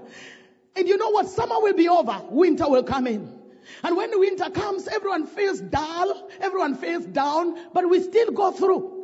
And 0.76 0.88
you 0.88 0.98
know 0.98 1.10
what? 1.10 1.28
Summer 1.28 1.60
will 1.60 1.74
be 1.74 1.90
over. 1.90 2.22
Winter 2.30 2.70
will 2.70 2.84
come 2.84 3.08
in. 3.08 3.40
And 3.84 3.98
when 3.98 4.20
winter 4.20 4.50
comes, 4.50 4.88
everyone 4.88 5.28
feels 5.28 5.62
dull, 5.62 6.30
everyone 6.40 6.76
feels 6.76 7.06
down, 7.06 7.58
but 7.74 7.90
we 7.90 8.02
still 8.02 8.32
go 8.32 8.52
through. 8.52 9.00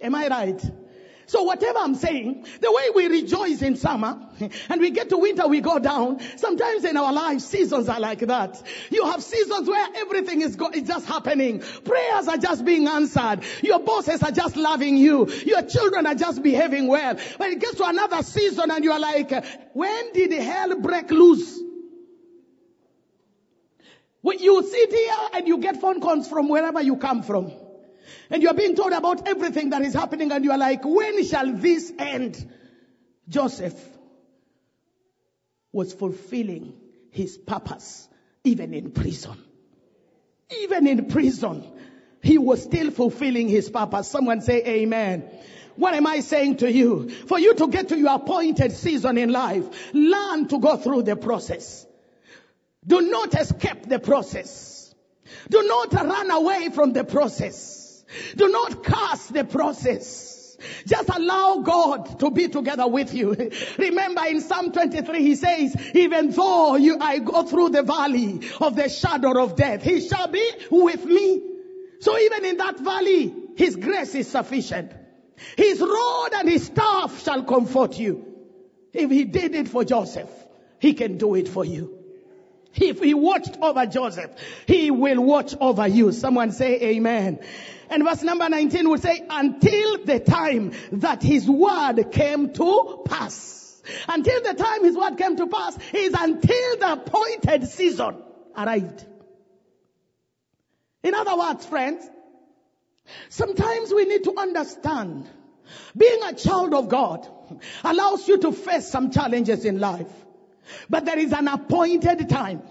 Am 0.00 0.14
I 0.14 0.28
right? 0.28 0.62
So 1.32 1.44
whatever 1.44 1.78
I'm 1.78 1.94
saying, 1.94 2.44
the 2.60 2.70
way 2.70 2.90
we 2.94 3.06
rejoice 3.08 3.62
in 3.62 3.76
summer 3.76 4.20
and 4.68 4.80
we 4.82 4.90
get 4.90 5.08
to 5.08 5.16
winter, 5.16 5.48
we 5.48 5.62
go 5.62 5.78
down. 5.78 6.20
Sometimes 6.36 6.84
in 6.84 6.98
our 6.98 7.10
lives, 7.10 7.46
seasons 7.46 7.88
are 7.88 7.98
like 7.98 8.18
that. 8.18 8.62
You 8.90 9.06
have 9.06 9.22
seasons 9.22 9.66
where 9.66 9.88
everything 9.96 10.42
is, 10.42 10.56
go- 10.56 10.68
is 10.68 10.86
just 10.86 11.06
happening. 11.06 11.60
Prayers 11.60 12.28
are 12.28 12.36
just 12.36 12.66
being 12.66 12.86
answered. 12.86 13.44
Your 13.62 13.78
bosses 13.78 14.22
are 14.22 14.30
just 14.30 14.56
loving 14.56 14.98
you. 14.98 15.26
Your 15.46 15.62
children 15.62 16.06
are 16.06 16.14
just 16.14 16.42
behaving 16.42 16.86
well. 16.86 17.16
But 17.38 17.48
it 17.48 17.60
gets 17.60 17.76
to 17.76 17.86
another 17.86 18.22
season 18.22 18.70
and 18.70 18.84
you 18.84 18.92
are 18.92 19.00
like, 19.00 19.30
when 19.72 20.12
did 20.12 20.32
hell 20.32 20.78
break 20.80 21.10
loose? 21.10 21.58
When 24.20 24.38
you 24.38 24.62
sit 24.70 24.92
here 24.92 25.28
and 25.32 25.48
you 25.48 25.56
get 25.56 25.80
phone 25.80 26.02
calls 26.02 26.28
from 26.28 26.50
wherever 26.50 26.82
you 26.82 26.98
come 26.98 27.22
from. 27.22 27.52
And 28.30 28.42
you're 28.42 28.54
being 28.54 28.74
told 28.74 28.92
about 28.92 29.28
everything 29.28 29.70
that 29.70 29.82
is 29.82 29.94
happening 29.94 30.32
and 30.32 30.44
you 30.44 30.50
are 30.52 30.58
like, 30.58 30.84
when 30.84 31.24
shall 31.24 31.52
this 31.52 31.92
end? 31.98 32.50
Joseph 33.28 33.78
was 35.72 35.92
fulfilling 35.92 36.74
his 37.10 37.38
purpose 37.38 38.08
even 38.44 38.74
in 38.74 38.90
prison. 38.90 39.36
Even 40.60 40.86
in 40.86 41.06
prison, 41.06 41.64
he 42.22 42.38
was 42.38 42.62
still 42.62 42.90
fulfilling 42.90 43.48
his 43.48 43.70
purpose. 43.70 44.08
Someone 44.08 44.40
say 44.42 44.62
amen. 44.64 45.24
What 45.76 45.94
am 45.94 46.06
I 46.06 46.20
saying 46.20 46.58
to 46.58 46.70
you? 46.70 47.08
For 47.08 47.38
you 47.38 47.54
to 47.54 47.68
get 47.68 47.88
to 47.88 47.98
your 47.98 48.14
appointed 48.14 48.72
season 48.72 49.16
in 49.16 49.32
life, 49.32 49.64
learn 49.94 50.48
to 50.48 50.58
go 50.58 50.76
through 50.76 51.02
the 51.02 51.16
process. 51.16 51.86
Do 52.86 53.00
not 53.00 53.34
escape 53.34 53.88
the 53.88 53.98
process. 53.98 54.94
Do 55.48 55.62
not 55.62 55.92
run 55.94 56.30
away 56.30 56.68
from 56.70 56.92
the 56.92 57.04
process. 57.04 57.81
Do 58.36 58.48
not 58.48 58.84
curse 58.84 59.26
the 59.26 59.44
process. 59.44 60.56
Just 60.86 61.08
allow 61.08 61.58
God 61.58 62.20
to 62.20 62.30
be 62.30 62.48
together 62.48 62.86
with 62.86 63.12
you. 63.14 63.34
Remember 63.78 64.24
in 64.26 64.40
Psalm 64.40 64.72
23, 64.72 65.22
he 65.22 65.34
says, 65.34 65.76
even 65.94 66.30
though 66.30 66.76
you, 66.76 66.98
I 67.00 67.18
go 67.18 67.42
through 67.42 67.70
the 67.70 67.82
valley 67.82 68.40
of 68.60 68.76
the 68.76 68.88
shadow 68.88 69.42
of 69.42 69.56
death, 69.56 69.82
he 69.82 70.06
shall 70.06 70.28
be 70.28 70.50
with 70.70 71.04
me. 71.04 71.42
So 72.00 72.18
even 72.18 72.44
in 72.44 72.56
that 72.58 72.78
valley, 72.78 73.34
his 73.56 73.76
grace 73.76 74.14
is 74.14 74.28
sufficient. 74.28 74.92
His 75.56 75.80
rod 75.80 76.30
and 76.34 76.48
his 76.48 76.66
staff 76.66 77.22
shall 77.24 77.42
comfort 77.42 77.98
you. 77.98 78.24
If 78.92 79.10
he 79.10 79.24
did 79.24 79.54
it 79.54 79.68
for 79.68 79.84
Joseph, 79.84 80.30
he 80.78 80.94
can 80.94 81.18
do 81.18 81.34
it 81.34 81.48
for 81.48 81.64
you. 81.64 82.01
If 82.74 83.00
he 83.00 83.14
watched 83.14 83.58
over 83.60 83.86
Joseph, 83.86 84.30
he 84.66 84.90
will 84.90 85.20
watch 85.22 85.54
over 85.60 85.86
you. 85.86 86.12
Someone 86.12 86.52
say 86.52 86.80
amen. 86.80 87.40
And 87.90 88.04
verse 88.04 88.22
number 88.22 88.48
19 88.48 88.88
would 88.88 89.02
say, 89.02 89.22
until 89.28 90.04
the 90.04 90.18
time 90.18 90.72
that 90.92 91.22
his 91.22 91.48
word 91.48 92.10
came 92.12 92.52
to 92.54 93.02
pass. 93.04 93.82
Until 94.08 94.42
the 94.42 94.54
time 94.54 94.84
his 94.84 94.96
word 94.96 95.18
came 95.18 95.36
to 95.36 95.46
pass 95.46 95.76
is 95.92 96.14
until 96.18 96.76
the 96.78 96.92
appointed 96.92 97.68
season 97.68 98.16
arrived. 98.56 99.06
In 101.02 101.14
other 101.14 101.36
words, 101.36 101.66
friends, 101.66 102.08
sometimes 103.28 103.92
we 103.92 104.04
need 104.04 104.24
to 104.24 104.34
understand 104.38 105.28
being 105.96 106.22
a 106.22 106.34
child 106.34 106.74
of 106.74 106.88
God 106.88 107.28
allows 107.84 108.26
you 108.28 108.38
to 108.38 108.52
face 108.52 108.88
some 108.88 109.10
challenges 109.10 109.64
in 109.64 109.80
life. 109.80 110.10
But 110.88 111.04
there 111.04 111.18
is 111.18 111.32
an 111.32 111.48
appointed 111.48 112.28
time 112.28 112.62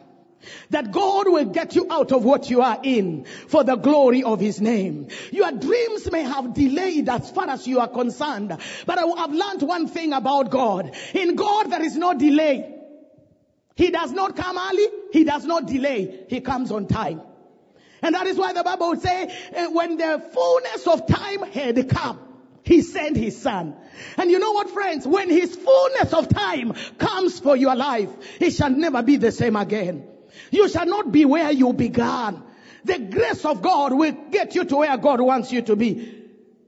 that 0.69 0.91
God 0.91 1.27
will 1.27 1.45
get 1.45 1.75
you 1.75 1.88
out 1.89 2.12
of 2.12 2.23
what 2.23 2.49
you 2.49 2.62
are 2.62 2.80
in 2.82 3.25
for 3.47 3.63
the 3.63 3.75
glory 3.75 4.23
of 4.23 4.39
His 4.39 4.60
name. 4.60 5.08
Your 5.32 5.51
dreams 5.51 6.12
may 6.12 6.23
have 6.23 6.54
delayed 6.54 7.10
as 7.10 7.30
far 7.32 7.49
as 7.49 7.67
you 7.67 7.80
are 7.80 7.88
concerned, 7.88 8.58
but 8.86 8.97
I 8.97 9.06
have 9.21 9.34
learned 9.34 9.62
one 9.62 9.88
thing 9.88 10.13
about 10.13 10.49
God. 10.49 10.95
In 11.13 11.36
God 11.36 11.69
there 11.69 11.84
is 11.84 11.95
no 11.95 12.13
delay. 12.13 12.75
He 13.75 13.89
does 13.89 14.12
not 14.12 14.36
come 14.36 14.58
early. 14.58 14.88
He 15.12 15.23
does 15.23 15.45
not 15.45 15.65
delay. 15.65 16.25
He 16.27 16.41
comes 16.41 16.71
on 16.71 16.88
time. 16.88 17.21
And 18.01 18.15
that 18.15 18.27
is 18.27 18.38
why 18.38 18.54
the 18.54 18.63
Bible 18.63 18.89
would 18.89 19.01
say, 19.01 19.27
eh, 19.54 19.67
when 19.67 19.97
the 19.97 20.23
fullness 20.34 20.88
of 20.88 21.08
time 21.08 21.43
had 21.51 21.89
come, 21.89 22.19
he 22.63 22.82
sent 22.82 23.17
his 23.17 23.41
son. 23.41 23.76
And 24.17 24.30
you 24.30 24.39
know 24.39 24.52
what 24.52 24.69
friends? 24.69 25.08
When 25.08 25.30
his 25.30 25.56
fullness 25.56 26.13
of 26.13 26.30
time 26.30 26.74
comes 26.97 27.39
for 27.39 27.56
your 27.56 27.76
life, 27.76 28.10
it 28.39 28.52
shall 28.52 28.69
never 28.69 29.02
be 29.02 29.17
the 29.17 29.32
same 29.32 29.56
again. 29.56 30.08
You 30.52 30.69
shall 30.69 30.86
not 30.86 31.12
be 31.12 31.26
where 31.26 31.52
you 31.52 31.74
began. 31.74 32.43
The 32.84 33.00
grace 33.00 33.45
of 33.45 33.62
God 33.62 33.93
will 33.93 34.15
get 34.32 34.56
you 34.56 34.65
to 34.65 34.78
where 34.78 34.97
God 34.97 35.21
wants 35.21 35.52
you 35.52 35.62
to 35.63 35.76
be. 35.76 36.17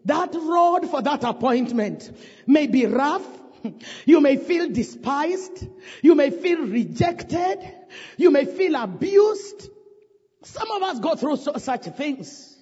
That 0.06 0.34
road 0.34 0.90
for 0.90 1.02
that 1.02 1.24
appointment 1.24 2.12
may 2.46 2.68
be 2.68 2.86
rough. 2.86 3.26
You 4.06 4.20
may 4.20 4.36
feel 4.36 4.70
despised. 4.70 5.66
You 6.02 6.16
may 6.16 6.32
feel 6.32 6.60
rejected. 6.60 7.60
You 8.18 8.30
may 8.30 8.44
feel 8.44 8.76
abused. 8.76 9.70
Some 10.44 10.70
of 10.70 10.84
us 10.84 11.00
go 11.00 11.16
through 11.16 11.38
so, 11.38 11.54
such 11.58 11.86
things. 11.86 12.53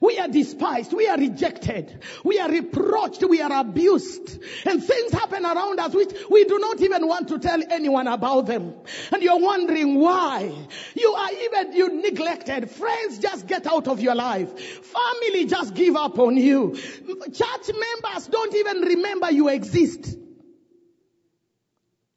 We 0.00 0.18
are 0.18 0.28
despised. 0.28 0.92
We 0.92 1.08
are 1.08 1.18
rejected. 1.18 2.02
We 2.24 2.38
are 2.38 2.48
reproached. 2.48 3.22
We 3.28 3.40
are 3.40 3.60
abused. 3.60 4.40
And 4.64 4.82
things 4.82 5.12
happen 5.12 5.44
around 5.44 5.80
us 5.80 5.92
which 5.92 6.14
we 6.30 6.44
do 6.44 6.58
not 6.58 6.80
even 6.80 7.08
want 7.08 7.28
to 7.28 7.38
tell 7.38 7.60
anyone 7.70 8.06
about 8.06 8.46
them. 8.46 8.74
And 9.12 9.22
you're 9.22 9.40
wondering 9.40 9.96
why. 9.98 10.52
You 10.94 11.12
are 11.12 11.30
even, 11.32 11.72
you 11.72 12.00
neglected. 12.00 12.70
Friends 12.70 13.18
just 13.18 13.46
get 13.46 13.66
out 13.66 13.88
of 13.88 14.00
your 14.00 14.14
life. 14.14 14.56
Family 14.84 15.46
just 15.46 15.74
give 15.74 15.96
up 15.96 16.18
on 16.18 16.36
you. 16.36 16.76
Church 16.76 17.70
members 17.74 18.28
don't 18.28 18.54
even 18.54 18.82
remember 18.82 19.32
you 19.32 19.48
exist. 19.48 20.16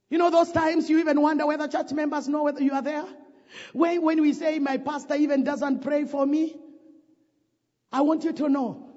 You 0.09 0.17
know 0.17 0.29
those 0.29 0.51
times 0.51 0.89
you 0.89 0.99
even 0.99 1.19
wonder 1.21 1.47
whether 1.47 1.67
church 1.67 1.93
members 1.93 2.27
know 2.27 2.43
whether 2.43 2.61
you 2.61 2.73
are 2.73 2.81
there? 2.81 3.05
When, 3.73 4.01
when 4.01 4.21
we 4.21 4.33
say 4.33 4.59
my 4.59 4.77
pastor 4.77 5.15
even 5.15 5.43
doesn't 5.43 5.81
pray 5.81 6.05
for 6.05 6.25
me, 6.25 6.55
I 7.91 8.01
want 8.01 8.23
you 8.23 8.33
to 8.33 8.49
know 8.49 8.89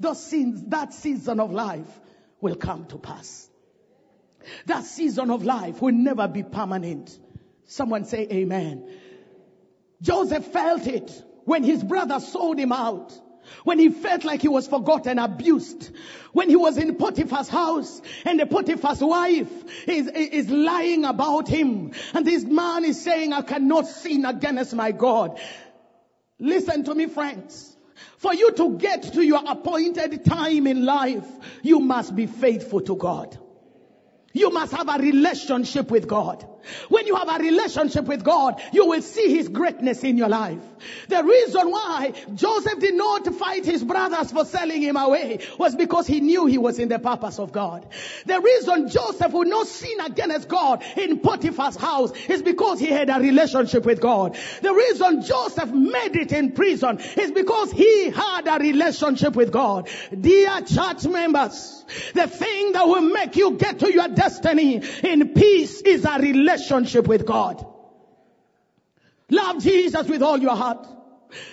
those 0.00 0.22
sins, 0.22 0.62
that 0.68 0.94
season 0.94 1.40
of 1.40 1.52
life 1.52 1.88
will 2.40 2.56
come 2.56 2.86
to 2.86 2.98
pass. 2.98 3.48
That 4.66 4.84
season 4.84 5.30
of 5.30 5.44
life 5.44 5.82
will 5.82 5.92
never 5.92 6.28
be 6.28 6.42
permanent. 6.42 7.18
Someone 7.66 8.04
say 8.04 8.26
amen. 8.30 8.88
Joseph 10.00 10.46
felt 10.46 10.86
it 10.86 11.10
when 11.44 11.64
his 11.64 11.82
brother 11.82 12.20
sold 12.20 12.58
him 12.58 12.72
out. 12.72 13.12
when 13.64 13.78
he 13.78 13.88
felt 13.88 14.24
like 14.24 14.42
he 14.42 14.48
was 14.48 14.66
forgotten, 14.66 15.18
abused, 15.18 15.90
when 16.32 16.48
he 16.48 16.56
was 16.56 16.78
in 16.78 16.94
Potiphar's 16.96 17.48
house 17.48 18.00
and 18.24 18.38
the 18.38 18.46
Potiphar's 18.46 19.00
wife 19.00 19.50
is, 19.86 20.08
is 20.08 20.50
lying 20.50 21.04
about 21.04 21.48
him 21.48 21.92
and 22.14 22.26
this 22.26 22.44
man 22.44 22.84
is 22.84 23.02
saying, 23.02 23.32
I 23.32 23.42
cannot 23.42 23.86
sin 23.86 24.24
against 24.24 24.74
my 24.74 24.92
God. 24.92 25.40
Listen 26.38 26.84
to 26.84 26.94
me 26.94 27.06
friends. 27.06 27.76
For 28.18 28.34
you 28.34 28.52
to 28.52 28.78
get 28.78 29.02
to 29.14 29.22
your 29.22 29.42
appointed 29.46 30.24
time 30.24 30.66
in 30.66 30.84
life, 30.84 31.26
you 31.62 31.80
must 31.80 32.14
be 32.14 32.26
faithful 32.26 32.80
to 32.82 32.96
God. 32.96 33.38
You 34.32 34.50
must 34.50 34.72
have 34.72 34.88
a 34.88 35.02
relationship 35.02 35.90
with 35.90 36.06
God. 36.06 36.46
When 36.88 37.06
you 37.06 37.16
have 37.16 37.28
a 37.28 37.42
relationship 37.42 38.04
with 38.06 38.24
God, 38.24 38.60
you 38.72 38.86
will 38.86 39.02
see 39.02 39.34
His 39.34 39.48
greatness 39.48 40.04
in 40.04 40.16
your 40.16 40.28
life. 40.28 40.58
The 41.08 41.22
reason 41.22 41.70
why 41.70 42.12
Joseph 42.34 42.78
did 42.80 42.94
not 42.94 43.26
fight 43.34 43.64
his 43.64 43.82
brothers 43.84 44.32
for 44.32 44.44
selling 44.44 44.82
him 44.82 44.96
away 44.96 45.40
was 45.58 45.74
because 45.74 46.06
he 46.06 46.20
knew 46.20 46.46
he 46.46 46.58
was 46.58 46.78
in 46.78 46.88
the 46.88 46.98
purpose 46.98 47.38
of 47.38 47.52
God. 47.52 47.86
The 48.26 48.40
reason 48.40 48.88
Joseph 48.88 49.32
would 49.32 49.48
not 49.48 49.66
sin 49.66 50.00
against 50.00 50.48
God 50.48 50.82
in 50.96 51.20
Potiphar's 51.20 51.76
house 51.76 52.12
is 52.28 52.42
because 52.42 52.80
he 52.80 52.86
had 52.86 53.10
a 53.10 53.18
relationship 53.20 53.84
with 53.84 54.00
God. 54.00 54.36
The 54.62 54.72
reason 54.72 55.22
Joseph 55.22 55.70
made 55.70 56.16
it 56.16 56.32
in 56.32 56.52
prison 56.52 56.98
is 57.16 57.32
because 57.32 57.72
he 57.72 58.10
had 58.10 58.46
a 58.46 58.58
relationship 58.58 59.34
with 59.34 59.52
God. 59.52 59.88
Dear 60.18 60.60
church 60.62 61.04
members, 61.06 61.84
the 62.14 62.26
thing 62.26 62.72
that 62.72 62.86
will 62.86 63.00
make 63.02 63.36
you 63.36 63.52
get 63.52 63.78
to 63.80 63.92
your 63.92 64.08
destiny 64.08 64.82
in 65.02 65.28
peace 65.34 65.80
is 65.80 66.04
a 66.04 66.18
relationship 66.18 66.47
with 67.06 67.26
God. 67.26 67.66
Love 69.30 69.62
Jesus 69.62 70.08
with 70.08 70.22
all 70.22 70.38
your 70.38 70.56
heart. 70.56 70.86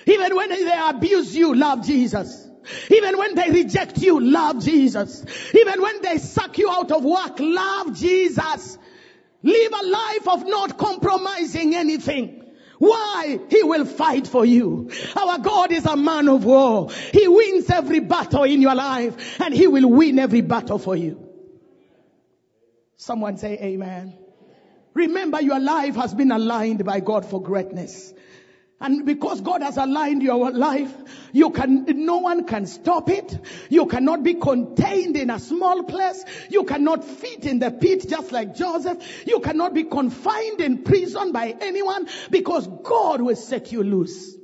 Even 0.06 0.36
when 0.36 0.50
they 0.50 0.80
abuse 0.88 1.36
you, 1.36 1.54
love 1.54 1.86
Jesus. 1.86 2.48
Even 2.90 3.18
when 3.18 3.36
they 3.36 3.52
reject 3.52 3.98
you, 3.98 4.20
love 4.20 4.64
Jesus. 4.64 5.26
Even 5.54 5.82
when 5.82 6.02
they 6.02 6.18
suck 6.18 6.58
you 6.58 6.70
out 6.70 6.92
of 6.92 7.04
work, 7.04 7.40
love 7.40 7.96
Jesus. 7.96 8.78
Live 9.44 9.72
a 9.72 9.86
life 9.86 10.28
of 10.28 10.48
not 10.48 10.78
compromising 10.78 11.76
anything. 11.76 12.44
Why? 12.80 13.40
He 13.50 13.64
will 13.64 13.86
fight 13.86 14.28
for 14.28 14.46
you. 14.46 14.90
Our 15.16 15.40
God 15.40 15.72
is 15.72 15.86
a 15.86 15.96
man 15.96 16.28
of 16.28 16.44
war. 16.44 16.90
He 17.14 17.28
wins 17.28 17.70
every 17.70 18.00
battle 18.00 18.44
in 18.44 18.62
your 18.62 18.76
life 18.76 19.40
and 19.40 19.54
he 19.54 19.68
will 19.68 19.90
win 19.90 20.20
every 20.20 20.42
battle 20.42 20.80
for 20.80 20.96
you. 20.96 21.30
Someone 22.98 23.38
say 23.38 23.58
amen. 23.62 24.18
Remember 24.96 25.42
your 25.42 25.60
life 25.60 25.96
has 25.96 26.16
been 26.16 26.32
aligned 26.32 26.86
by 26.86 27.02
God 27.02 27.26
for 27.26 27.42
greatness. 27.42 28.14
And 28.80 29.06
because 29.06 29.42
God 29.42 29.62
has 29.62 29.78
aligned 29.78 30.22
your 30.22 30.52
life, 30.52 30.94
you 31.32 31.50
can, 31.52 31.86
no 32.06 32.18
one 32.18 32.46
can 32.46 32.66
stop 32.66 33.10
it. 33.10 33.40
You 33.70 33.86
cannot 33.86 34.24
be 34.24 34.34
contained 34.36 35.16
in 35.16 35.30
a 35.30 35.40
small 35.40 35.84
place. 35.84 36.24
You 36.50 36.64
cannot 36.64 37.04
fit 37.04 37.46
in 37.46 37.60
the 37.60 37.72
pit 37.72 38.06
just 38.08 38.32
like 38.32 38.54
Joseph. 38.54 39.28
You 39.28 39.40
cannot 39.40 39.74
be 39.74 39.84
confined 39.84 40.62
in 40.62 40.84
prison 40.84 41.32
by 41.32 41.56
anyone 41.60 42.08
because 42.30 42.68
God 42.84 43.22
will 43.22 43.36
set 43.36 43.72
you 43.72 43.84
loose 43.84 44.36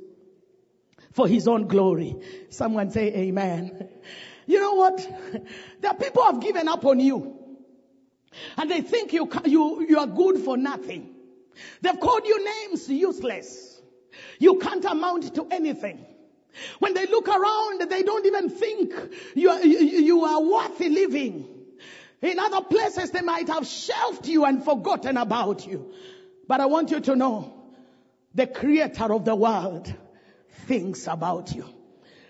for 1.12 1.28
his 1.28 1.46
own 1.48 1.66
glory. 1.66 2.16
Someone 2.50 2.90
say 2.90 3.14
amen. 3.14 3.88
You 4.44 4.60
know 4.60 4.74
what? 4.74 5.00
Are 5.88 5.94
people 5.94 6.24
have 6.24 6.40
given 6.40 6.66
up 6.66 6.84
on 6.84 6.98
you. 6.98 7.41
And 8.56 8.70
they 8.70 8.80
think 8.80 9.12
you, 9.12 9.30
you, 9.44 9.86
you 9.88 9.98
are 9.98 10.06
good 10.06 10.38
for 10.38 10.56
nothing. 10.56 11.14
They've 11.80 11.98
called 11.98 12.26
you 12.26 12.44
names 12.44 12.88
useless. 12.88 13.80
You 14.38 14.58
can't 14.58 14.84
amount 14.84 15.34
to 15.34 15.46
anything. 15.50 16.04
When 16.78 16.94
they 16.94 17.06
look 17.06 17.28
around, 17.28 17.80
they 17.88 18.02
don't 18.02 18.26
even 18.26 18.50
think 18.50 18.92
you 19.34 19.50
are, 19.50 19.64
you, 19.64 19.78
you 19.78 20.24
are 20.24 20.42
worthy 20.42 20.88
living. 20.88 21.48
In 22.20 22.38
other 22.38 22.60
places, 22.62 23.10
they 23.10 23.22
might 23.22 23.48
have 23.48 23.66
shelved 23.66 24.26
you 24.26 24.44
and 24.44 24.64
forgotten 24.64 25.16
about 25.16 25.66
you. 25.66 25.92
But 26.46 26.60
I 26.60 26.66
want 26.66 26.90
you 26.90 27.00
to 27.00 27.16
know, 27.16 27.54
the 28.34 28.46
creator 28.46 29.12
of 29.12 29.24
the 29.24 29.34
world 29.34 29.92
thinks 30.66 31.06
about 31.06 31.54
you. 31.54 31.66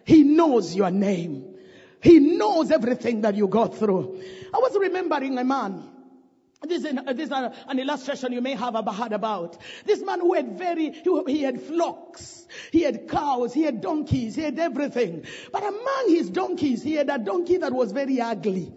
He 0.04 0.22
knows 0.22 0.74
your 0.74 0.90
name. 0.90 1.54
He 2.00 2.18
knows 2.18 2.70
everything 2.70 3.20
that 3.22 3.34
you 3.34 3.46
go 3.48 3.66
through. 3.66 4.22
I 4.52 4.58
was 4.58 4.76
remembering 4.76 5.38
a 5.38 5.44
man 5.44 5.91
this 6.66 6.84
is, 6.84 6.94
this 7.14 7.26
is 7.26 7.32
an 7.32 7.78
illustration 7.78 8.32
you 8.32 8.40
may 8.40 8.54
have 8.54 8.74
heard 8.74 9.12
about. 9.12 9.58
This 9.84 10.02
man 10.02 10.20
who 10.20 10.34
had 10.34 10.58
very, 10.58 10.90
he 11.26 11.42
had 11.42 11.60
flocks, 11.60 12.46
he 12.70 12.82
had 12.82 13.08
cows, 13.08 13.52
he 13.52 13.62
had 13.62 13.80
donkeys, 13.80 14.34
he 14.34 14.42
had 14.42 14.58
everything. 14.58 15.24
But 15.52 15.62
among 15.62 16.04
his 16.08 16.30
donkeys, 16.30 16.82
he 16.82 16.94
had 16.94 17.10
a 17.10 17.18
donkey 17.18 17.58
that 17.58 17.72
was 17.72 17.92
very 17.92 18.20
ugly. 18.20 18.72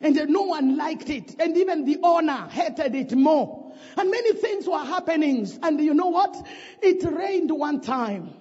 And 0.00 0.14
no 0.28 0.42
one 0.42 0.76
liked 0.76 1.08
it. 1.08 1.36
And 1.40 1.56
even 1.56 1.84
the 1.86 1.98
owner 2.02 2.48
hated 2.50 2.94
it 2.94 3.12
more. 3.12 3.72
And 3.96 4.10
many 4.10 4.34
things 4.34 4.66
were 4.66 4.84
happening. 4.84 5.48
And 5.62 5.80
you 5.80 5.94
know 5.94 6.08
what? 6.08 6.36
It 6.82 7.02
rained 7.10 7.50
one 7.50 7.80
time. 7.80 8.34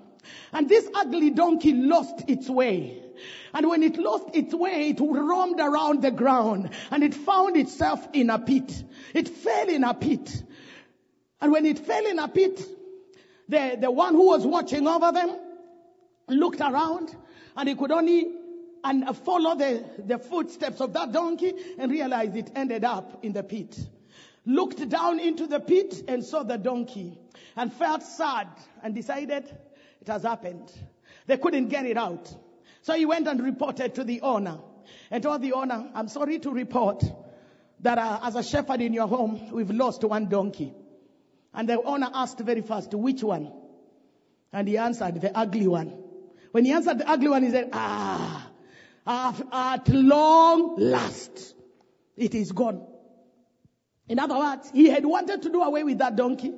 And 0.51 0.67
this 0.67 0.89
ugly 0.93 1.29
donkey 1.29 1.73
lost 1.73 2.23
its 2.27 2.49
way. 2.49 3.04
And 3.53 3.67
when 3.69 3.83
it 3.83 3.97
lost 3.97 4.35
its 4.35 4.53
way, 4.53 4.89
it 4.89 4.99
roamed 4.99 5.59
around 5.59 6.01
the 6.01 6.11
ground 6.11 6.69
and 6.91 7.03
it 7.03 7.13
found 7.13 7.57
itself 7.57 8.07
in 8.13 8.29
a 8.29 8.39
pit. 8.39 8.83
It 9.13 9.29
fell 9.29 9.69
in 9.69 9.83
a 9.83 9.93
pit. 9.93 10.43
And 11.41 11.51
when 11.51 11.65
it 11.65 11.79
fell 11.79 12.05
in 12.05 12.19
a 12.19 12.27
pit, 12.27 12.61
the, 13.47 13.77
the 13.79 13.91
one 13.91 14.13
who 14.13 14.27
was 14.27 14.45
watching 14.45 14.87
over 14.87 15.11
them 15.11 15.37
looked 16.27 16.61
around 16.61 17.15
and 17.55 17.69
he 17.69 17.75
could 17.75 17.91
only 17.91 18.31
and 18.85 19.17
follow 19.17 19.55
the, 19.55 19.83
the 20.05 20.19
footsteps 20.19 20.79
of 20.79 20.93
that 20.93 21.11
donkey 21.11 21.53
and 21.79 21.91
realized 21.91 22.35
it 22.35 22.51
ended 22.55 22.83
up 22.83 23.23
in 23.23 23.33
the 23.33 23.41
pit. 23.41 23.77
Looked 24.45 24.87
down 24.89 25.19
into 25.19 25.47
the 25.47 25.59
pit 25.59 26.03
and 26.07 26.23
saw 26.23 26.43
the 26.43 26.57
donkey 26.57 27.17
and 27.55 27.73
felt 27.73 28.03
sad 28.03 28.47
and 28.83 28.93
decided 28.93 29.43
it 30.01 30.07
has 30.07 30.21
happened. 30.21 30.71
They 31.25 31.37
couldn't 31.37 31.69
get 31.69 31.87
it 31.87 31.97
out. 31.97 32.33
So 32.85 32.93
he 32.93 33.07
went 33.07 33.27
and 33.27 33.41
reported 33.41 33.95
to 33.95 34.03
the 34.03 34.21
owner 34.21 34.59
and 35.09 35.23
told 35.23 35.41
the 35.41 35.53
owner, 35.53 35.89
I'm 35.95 36.07
sorry 36.07 36.37
to 36.37 36.51
report 36.51 37.03
that 37.79 37.97
uh, 37.97 38.19
as 38.21 38.35
a 38.35 38.43
shepherd 38.43 38.79
in 38.79 38.93
your 38.93 39.07
home, 39.07 39.49
we've 39.51 39.71
lost 39.71 40.03
one 40.03 40.29
donkey. 40.29 40.71
And 41.51 41.67
the 41.67 41.81
owner 41.81 42.07
asked 42.13 42.39
very 42.41 42.61
fast, 42.61 42.93
which 42.93 43.23
one? 43.23 43.51
And 44.53 44.67
he 44.67 44.77
answered, 44.77 45.19
the 45.19 45.35
ugly 45.35 45.67
one. 45.67 45.97
When 46.51 46.63
he 46.63 46.73
answered 46.73 46.99
the 46.99 47.09
ugly 47.09 47.29
one, 47.29 47.41
he 47.41 47.49
said, 47.49 47.71
ah, 47.73 48.51
at 49.07 49.89
long 49.89 50.75
last, 50.77 51.55
it 52.15 52.35
is 52.35 52.51
gone. 52.51 52.85
In 54.07 54.19
other 54.19 54.37
words, 54.37 54.69
he 54.71 54.91
had 54.91 55.03
wanted 55.07 55.41
to 55.41 55.49
do 55.49 55.63
away 55.63 55.83
with 55.83 55.97
that 55.97 56.15
donkey. 56.15 56.53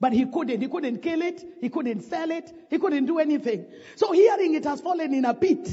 But 0.00 0.14
he 0.14 0.24
couldn't. 0.24 0.60
He 0.60 0.68
couldn't 0.68 1.02
kill 1.02 1.20
it. 1.20 1.44
He 1.60 1.68
couldn't 1.68 2.02
sell 2.02 2.30
it. 2.30 2.50
He 2.70 2.78
couldn't 2.78 3.04
do 3.04 3.18
anything. 3.18 3.66
So 3.96 4.12
hearing 4.12 4.54
it 4.54 4.64
has 4.64 4.80
fallen 4.80 5.12
in 5.12 5.26
a 5.26 5.34
pit. 5.34 5.68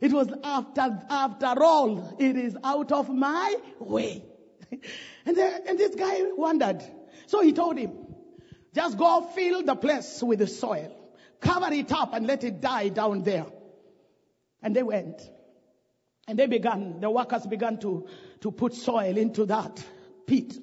It 0.00 0.12
was 0.12 0.28
after, 0.44 1.00
after 1.08 1.62
all, 1.62 2.16
it 2.18 2.36
is 2.36 2.56
out 2.62 2.92
of 2.92 3.08
my 3.08 3.56
way. 3.78 4.22
and, 5.26 5.36
the, 5.36 5.62
and 5.68 5.78
this 5.78 5.94
guy 5.94 6.22
wondered. 6.36 6.82
So 7.26 7.40
he 7.40 7.52
told 7.52 7.78
him, 7.78 7.92
just 8.74 8.98
go 8.98 9.22
fill 9.34 9.62
the 9.62 9.76
place 9.76 10.22
with 10.22 10.40
the 10.40 10.46
soil. 10.46 10.94
Cover 11.40 11.72
it 11.72 11.90
up 11.92 12.12
and 12.14 12.26
let 12.26 12.44
it 12.44 12.60
die 12.60 12.88
down 12.88 13.22
there. 13.22 13.46
And 14.62 14.76
they 14.76 14.82
went. 14.82 15.22
And 16.28 16.38
they 16.38 16.46
began, 16.46 17.00
the 17.00 17.10
workers 17.10 17.46
began 17.46 17.78
to, 17.78 18.06
to 18.42 18.52
put 18.52 18.74
soil 18.74 19.16
into 19.16 19.46
that 19.46 19.82
pit. 20.26 20.54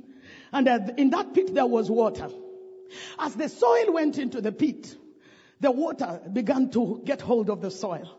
And 0.51 0.67
uh, 0.67 0.79
in 0.97 1.09
that 1.09 1.33
pit 1.33 1.53
there 1.53 1.65
was 1.65 1.89
water. 1.89 2.29
As 3.17 3.35
the 3.35 3.49
soil 3.49 3.93
went 3.93 4.17
into 4.17 4.41
the 4.41 4.51
pit, 4.51 4.95
the 5.59 5.71
water 5.71 6.21
began 6.31 6.69
to 6.71 7.01
get 7.03 7.21
hold 7.21 7.49
of 7.49 7.61
the 7.61 7.71
soil. 7.71 8.17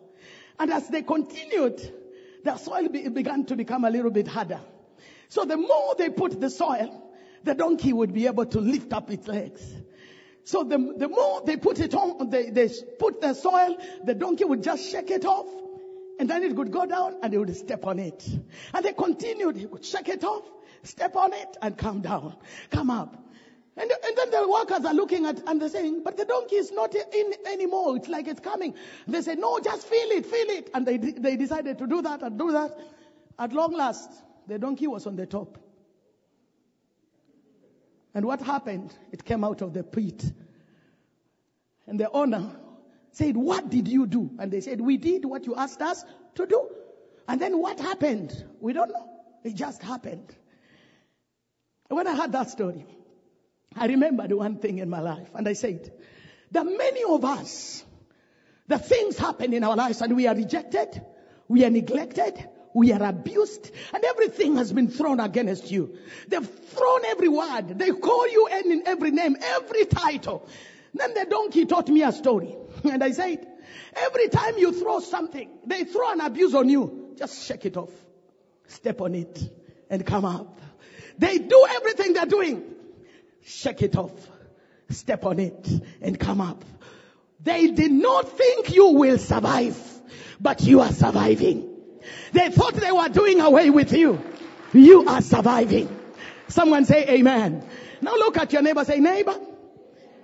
And 0.58 0.70
as 0.72 0.88
they 0.88 1.02
continued, 1.02 1.80
the 2.44 2.56
soil 2.56 2.88
be- 2.88 3.08
began 3.08 3.44
to 3.46 3.56
become 3.56 3.84
a 3.84 3.90
little 3.90 4.10
bit 4.10 4.28
harder. 4.28 4.60
So 5.28 5.44
the 5.44 5.56
more 5.56 5.94
they 5.96 6.10
put 6.10 6.40
the 6.40 6.50
soil, 6.50 7.10
the 7.44 7.54
donkey 7.54 7.92
would 7.92 8.12
be 8.12 8.26
able 8.26 8.46
to 8.46 8.60
lift 8.60 8.92
up 8.92 9.10
its 9.10 9.26
legs. 9.26 9.62
So 10.44 10.64
the, 10.64 10.94
the 10.96 11.08
more 11.08 11.42
they 11.44 11.56
put 11.56 11.80
it 11.80 11.94
on, 11.94 12.30
they, 12.30 12.50
they 12.50 12.68
put 12.98 13.20
the 13.20 13.34
soil, 13.34 13.76
the 14.04 14.14
donkey 14.14 14.44
would 14.44 14.62
just 14.62 14.90
shake 14.90 15.10
it 15.10 15.24
off, 15.24 15.46
and 16.18 16.28
then 16.28 16.42
it 16.42 16.54
would 16.54 16.72
go 16.72 16.86
down 16.86 17.16
and 17.22 17.32
they 17.32 17.38
would 17.38 17.54
step 17.56 17.86
on 17.86 17.98
it. 17.98 18.26
And 18.74 18.84
they 18.84 18.92
continued, 18.92 19.56
he 19.56 19.66
would 19.66 19.84
shake 19.84 20.08
it 20.08 20.24
off, 20.24 20.44
step 20.82 21.16
on 21.16 21.32
it, 21.32 21.56
and 21.62 21.76
come 21.76 22.00
down, 22.00 22.36
come 22.70 22.90
up. 22.90 23.16
And, 23.76 23.90
and 23.90 24.16
then 24.16 24.30
the 24.30 24.48
workers 24.48 24.84
are 24.84 24.94
looking 24.94 25.26
at 25.26 25.40
and 25.46 25.60
they're 25.60 25.68
saying, 25.68 26.02
but 26.04 26.16
the 26.16 26.24
donkey 26.24 26.56
is 26.56 26.72
not 26.72 26.94
in 26.94 27.32
anymore. 27.46 27.96
It's 27.96 28.08
like 28.08 28.26
it's 28.26 28.40
coming. 28.40 28.74
They 29.06 29.22
say, 29.22 29.36
no, 29.36 29.60
just 29.60 29.86
feel 29.86 30.10
it, 30.10 30.26
feel 30.26 30.50
it. 30.50 30.70
And 30.74 30.84
they, 30.84 30.96
they 30.96 31.36
decided 31.36 31.78
to 31.78 31.86
do 31.86 32.02
that 32.02 32.22
and 32.22 32.38
do 32.38 32.52
that. 32.52 32.76
At 33.38 33.52
long 33.52 33.72
last, 33.72 34.10
the 34.46 34.58
donkey 34.58 34.86
was 34.86 35.06
on 35.06 35.16
the 35.16 35.26
top. 35.26 35.58
And 38.12 38.26
what 38.26 38.42
happened? 38.42 38.92
It 39.12 39.24
came 39.24 39.44
out 39.44 39.62
of 39.62 39.72
the 39.72 39.84
pit. 39.84 40.24
And 41.86 41.98
the 41.98 42.10
owner 42.10 42.50
said, 43.12 43.36
what 43.36 43.70
did 43.70 43.88
you 43.88 44.06
do? 44.06 44.30
And 44.38 44.50
they 44.50 44.60
said, 44.60 44.80
we 44.80 44.96
did 44.96 45.24
what 45.24 45.46
you 45.46 45.54
asked 45.54 45.80
us 45.80 46.04
to 46.34 46.46
do. 46.46 46.68
And 47.28 47.40
then 47.40 47.58
what 47.58 47.78
happened? 47.78 48.44
We 48.60 48.72
don't 48.72 48.88
know. 48.88 49.08
It 49.44 49.54
just 49.54 49.82
happened. 49.82 50.34
When 51.88 52.06
I 52.06 52.16
heard 52.16 52.32
that 52.32 52.50
story, 52.50 52.84
I 53.76 53.86
remembered 53.86 54.32
one 54.32 54.56
thing 54.56 54.78
in 54.78 54.88
my 54.88 55.00
life 55.00 55.28
and 55.34 55.46
I 55.48 55.52
said, 55.52 55.92
that 56.52 56.64
many 56.64 57.04
of 57.04 57.24
us, 57.24 57.84
the 58.66 58.78
things 58.78 59.16
happen 59.16 59.52
in 59.52 59.64
our 59.64 59.76
lives 59.76 60.00
and 60.00 60.16
we 60.16 60.26
are 60.26 60.34
rejected, 60.34 61.00
we 61.48 61.64
are 61.64 61.70
neglected, 61.70 62.48
we 62.74 62.92
are 62.92 63.02
abused, 63.02 63.70
and 63.92 64.04
everything 64.04 64.56
has 64.56 64.72
been 64.72 64.88
thrown 64.88 65.20
against 65.20 65.70
you. 65.70 65.96
They've 66.28 66.48
thrown 66.48 67.04
every 67.04 67.28
word. 67.28 67.78
They 67.78 67.90
call 67.90 68.28
you 68.28 68.48
in 68.48 68.82
every 68.86 69.10
name, 69.10 69.36
every 69.40 69.86
title. 69.86 70.48
Then 70.94 71.14
the 71.14 71.26
donkey 71.28 71.66
taught 71.66 71.88
me 71.88 72.02
a 72.02 72.12
story. 72.12 72.56
And 72.84 73.02
I 73.02 73.10
said, 73.10 73.46
every 73.94 74.28
time 74.28 74.58
you 74.58 74.72
throw 74.72 75.00
something, 75.00 75.48
they 75.66 75.84
throw 75.84 76.12
an 76.12 76.20
abuse 76.20 76.54
on 76.54 76.68
you. 76.68 77.14
Just 77.16 77.46
shake 77.46 77.66
it 77.66 77.76
off. 77.76 77.90
Step 78.66 79.00
on 79.00 79.14
it 79.14 79.38
and 79.88 80.06
come 80.06 80.24
up. 80.24 80.60
They 81.18 81.38
do 81.38 81.66
everything 81.68 82.14
they're 82.14 82.26
doing. 82.26 82.64
Shake 83.42 83.82
it 83.82 83.96
off. 83.96 84.12
Step 84.90 85.24
on 85.24 85.38
it 85.38 85.68
and 86.02 86.18
come 86.18 86.40
up. 86.40 86.64
They 87.42 87.68
did 87.68 87.92
not 87.92 88.36
think 88.36 88.74
you 88.74 88.88
will 88.88 89.18
survive, 89.18 89.78
but 90.40 90.62
you 90.62 90.80
are 90.80 90.92
surviving. 90.92 91.68
They 92.32 92.50
thought 92.50 92.74
they 92.74 92.92
were 92.92 93.08
doing 93.08 93.40
away 93.40 93.70
with 93.70 93.92
you. 93.92 94.20
You 94.72 95.06
are 95.06 95.22
surviving. 95.22 95.88
Someone 96.48 96.84
say 96.84 97.06
amen. 97.08 97.64
Now 98.02 98.12
look 98.14 98.36
at 98.36 98.52
your 98.52 98.62
neighbor, 98.62 98.84
say 98.84 98.98
neighbor, 98.98 99.36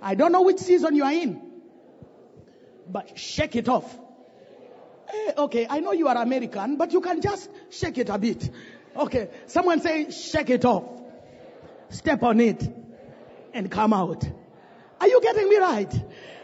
I 0.01 0.15
don't 0.15 0.31
know 0.31 0.41
which 0.41 0.59
season 0.59 0.95
you 0.95 1.03
are 1.03 1.11
in, 1.11 1.41
but 2.87 3.17
shake 3.17 3.55
it 3.55 3.67
off. 3.69 3.97
Hey, 5.09 5.33
okay, 5.37 5.67
I 5.69 5.79
know 5.79 5.93
you 5.93 6.07
are 6.07 6.17
American, 6.17 6.75
but 6.75 6.91
you 6.91 7.01
can 7.01 7.21
just 7.21 7.49
shake 7.69 7.97
it 7.97 8.09
a 8.09 8.17
bit. 8.17 8.49
Okay, 8.95 9.29
someone 9.47 9.79
say 9.79 10.11
shake 10.11 10.49
it 10.49 10.65
off. 10.65 10.83
Step 11.89 12.23
on 12.23 12.41
it 12.41 12.86
and 13.57 13.71
come 13.71 13.91
out. 13.91 14.23
Are 15.01 15.07
you 15.07 15.19
getting 15.21 15.49
me 15.49 15.57
right? 15.57 15.91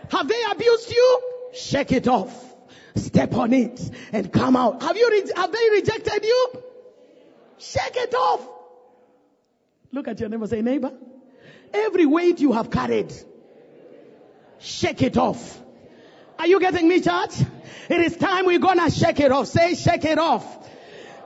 Have 0.10 0.28
they 0.28 0.42
abused 0.52 0.92
you? 0.92 1.22
Shake 1.54 1.92
it 1.92 2.08
off. 2.08 2.34
Step 2.96 3.34
on 3.36 3.54
it 3.54 3.80
and 4.12 4.32
come 4.32 4.56
out. 4.56 4.82
Have 4.82 4.98
you, 4.98 5.10
re- 5.10 5.32
have 5.36 5.52
they 5.52 5.70
rejected 5.72 6.24
you? 6.26 6.48
Shake 7.60 7.96
it 7.96 8.14
off. 8.14 8.48
Look 9.92 10.08
at 10.08 10.20
your 10.20 10.30
neighbor, 10.30 10.48
say 10.48 10.62
neighbor. 10.62 10.92
Every 11.72 12.06
weight 12.06 12.40
you 12.40 12.52
have 12.52 12.70
carried, 12.70 13.14
shake 14.60 15.02
it 15.02 15.18
off. 15.18 15.62
Are 16.38 16.48
you 16.48 16.60
getting 16.60 16.88
me 16.88 17.00
church? 17.00 17.42
It 17.90 18.02
is 18.02 18.18
time 18.18 18.46
we're 18.46 18.60
gonna 18.60 18.90
shake 18.90 19.20
it 19.20 19.32
off. 19.32 19.48
Say 19.48 19.76
shake 19.76 20.06
it 20.06 20.18
off. 20.18 20.46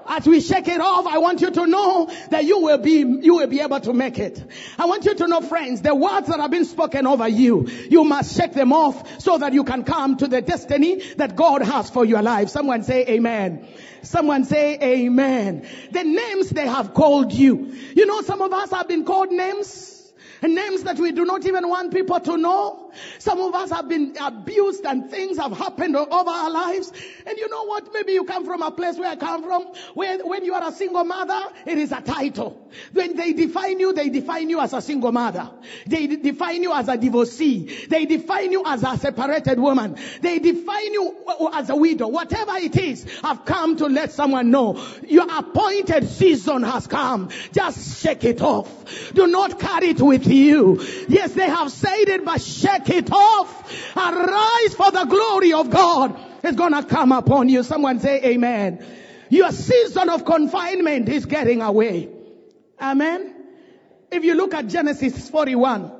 As 0.07 0.25
we 0.25 0.39
shake 0.39 0.67
it 0.67 0.79
off, 0.79 1.05
I 1.05 1.17
want 1.17 1.41
you 1.41 1.51
to 1.51 1.67
know 1.67 2.09
that 2.29 2.45
you 2.45 2.59
will 2.59 2.77
be, 2.77 2.99
you 2.99 3.35
will 3.35 3.47
be 3.47 3.59
able 3.59 3.79
to 3.81 3.93
make 3.93 4.19
it. 4.19 4.41
I 4.77 4.85
want 4.85 5.05
you 5.05 5.15
to 5.15 5.27
know 5.27 5.41
friends, 5.41 5.81
the 5.81 5.93
words 5.93 6.27
that 6.27 6.39
have 6.39 6.51
been 6.51 6.65
spoken 6.65 7.05
over 7.05 7.27
you, 7.27 7.67
you 7.89 8.03
must 8.03 8.35
shake 8.37 8.53
them 8.53 8.71
off 8.71 9.21
so 9.21 9.37
that 9.37 9.53
you 9.53 9.63
can 9.63 9.83
come 9.83 10.17
to 10.17 10.27
the 10.27 10.41
destiny 10.41 11.01
that 11.15 11.35
God 11.35 11.61
has 11.61 11.89
for 11.89 12.05
your 12.05 12.21
life. 12.21 12.49
Someone 12.49 12.83
say 12.83 13.05
amen. 13.07 13.67
Someone 14.01 14.45
say 14.45 14.77
amen. 14.81 15.67
The 15.91 16.03
names 16.03 16.49
they 16.51 16.67
have 16.67 16.93
called 16.93 17.33
you. 17.33 17.73
You 17.95 18.05
know, 18.05 18.21
some 18.21 18.41
of 18.41 18.53
us 18.53 18.71
have 18.71 18.87
been 18.87 19.03
called 19.03 19.31
names 19.31 19.97
names 20.43 20.83
that 20.83 20.99
we 20.99 21.11
do 21.11 21.25
not 21.25 21.45
even 21.45 21.67
want 21.67 21.93
people 21.93 22.19
to 22.19 22.37
know. 22.37 22.86
Some 23.19 23.39
of 23.39 23.53
us 23.53 23.71
have 23.71 23.87
been 23.87 24.15
abused 24.19 24.85
and 24.85 25.09
things 25.09 25.37
have 25.37 25.57
happened 25.57 25.95
over 25.95 26.29
our 26.29 26.49
lives. 26.49 26.91
And 27.25 27.37
you 27.37 27.49
know 27.49 27.65
what? 27.65 27.93
Maybe 27.93 28.13
you 28.13 28.23
come 28.23 28.45
from 28.45 28.61
a 28.61 28.71
place 28.71 28.97
where 28.97 29.09
I 29.09 29.15
come 29.15 29.43
from, 29.43 29.63
where 29.93 30.25
when 30.25 30.45
you 30.45 30.53
are 30.53 30.67
a 30.67 30.71
single 30.71 31.03
mother, 31.03 31.39
it 31.65 31.77
is 31.77 31.91
a 31.91 32.01
title. 32.01 32.69
When 32.93 33.15
they 33.15 33.33
define 33.33 33.79
you, 33.79 33.93
they 33.93 34.09
define 34.09 34.49
you 34.49 34.59
as 34.59 34.73
a 34.73 34.81
single 34.81 35.11
mother. 35.11 35.49
They 35.85 36.07
define 36.07 36.63
you 36.63 36.73
as 36.73 36.87
a 36.87 36.97
divorcee. 36.97 37.87
They 37.87 38.05
define 38.05 38.51
you 38.51 38.63
as 38.65 38.83
a 38.83 38.97
separated 38.97 39.59
woman. 39.59 39.97
They 40.21 40.39
define 40.39 40.93
you 40.93 41.15
as 41.53 41.69
a 41.69 41.75
widow. 41.75 42.07
Whatever 42.07 42.57
it 42.57 42.77
is, 42.77 43.05
I've 43.23 43.45
come 43.45 43.77
to 43.77 43.87
let 43.87 44.11
someone 44.11 44.51
know 44.51 44.83
your 45.07 45.27
appointed 45.29 46.07
season 46.07 46.63
has 46.63 46.87
come. 46.87 47.29
Just 47.51 48.01
shake 48.01 48.23
it 48.23 48.41
off. 48.41 49.13
Do 49.13 49.27
not 49.27 49.59
carry 49.59 49.89
it 49.89 50.01
with 50.01 50.27
you. 50.27 50.81
Yes, 51.07 51.33
they 51.33 51.47
have 51.47 51.71
said 51.71 52.09
it, 52.09 52.25
but 52.25 52.41
shake 52.41 52.86
it 52.89 53.11
off. 53.11 53.95
Arise 53.95 54.73
for 54.75 54.91
the 54.91 55.05
glory 55.05 55.53
of 55.53 55.69
God 55.69 56.19
is 56.43 56.55
gonna 56.55 56.83
come 56.83 57.11
upon 57.11 57.49
you. 57.49 57.63
Someone 57.63 57.99
say 57.99 58.23
amen. 58.23 58.85
Your 59.29 59.51
season 59.51 60.09
of 60.09 60.25
confinement 60.25 61.09
is 61.09 61.25
getting 61.25 61.61
away. 61.61 62.09
Amen. 62.79 63.33
If 64.11 64.23
you 64.23 64.35
look 64.35 64.53
at 64.53 64.67
Genesis 64.67 65.29
41, 65.29 65.91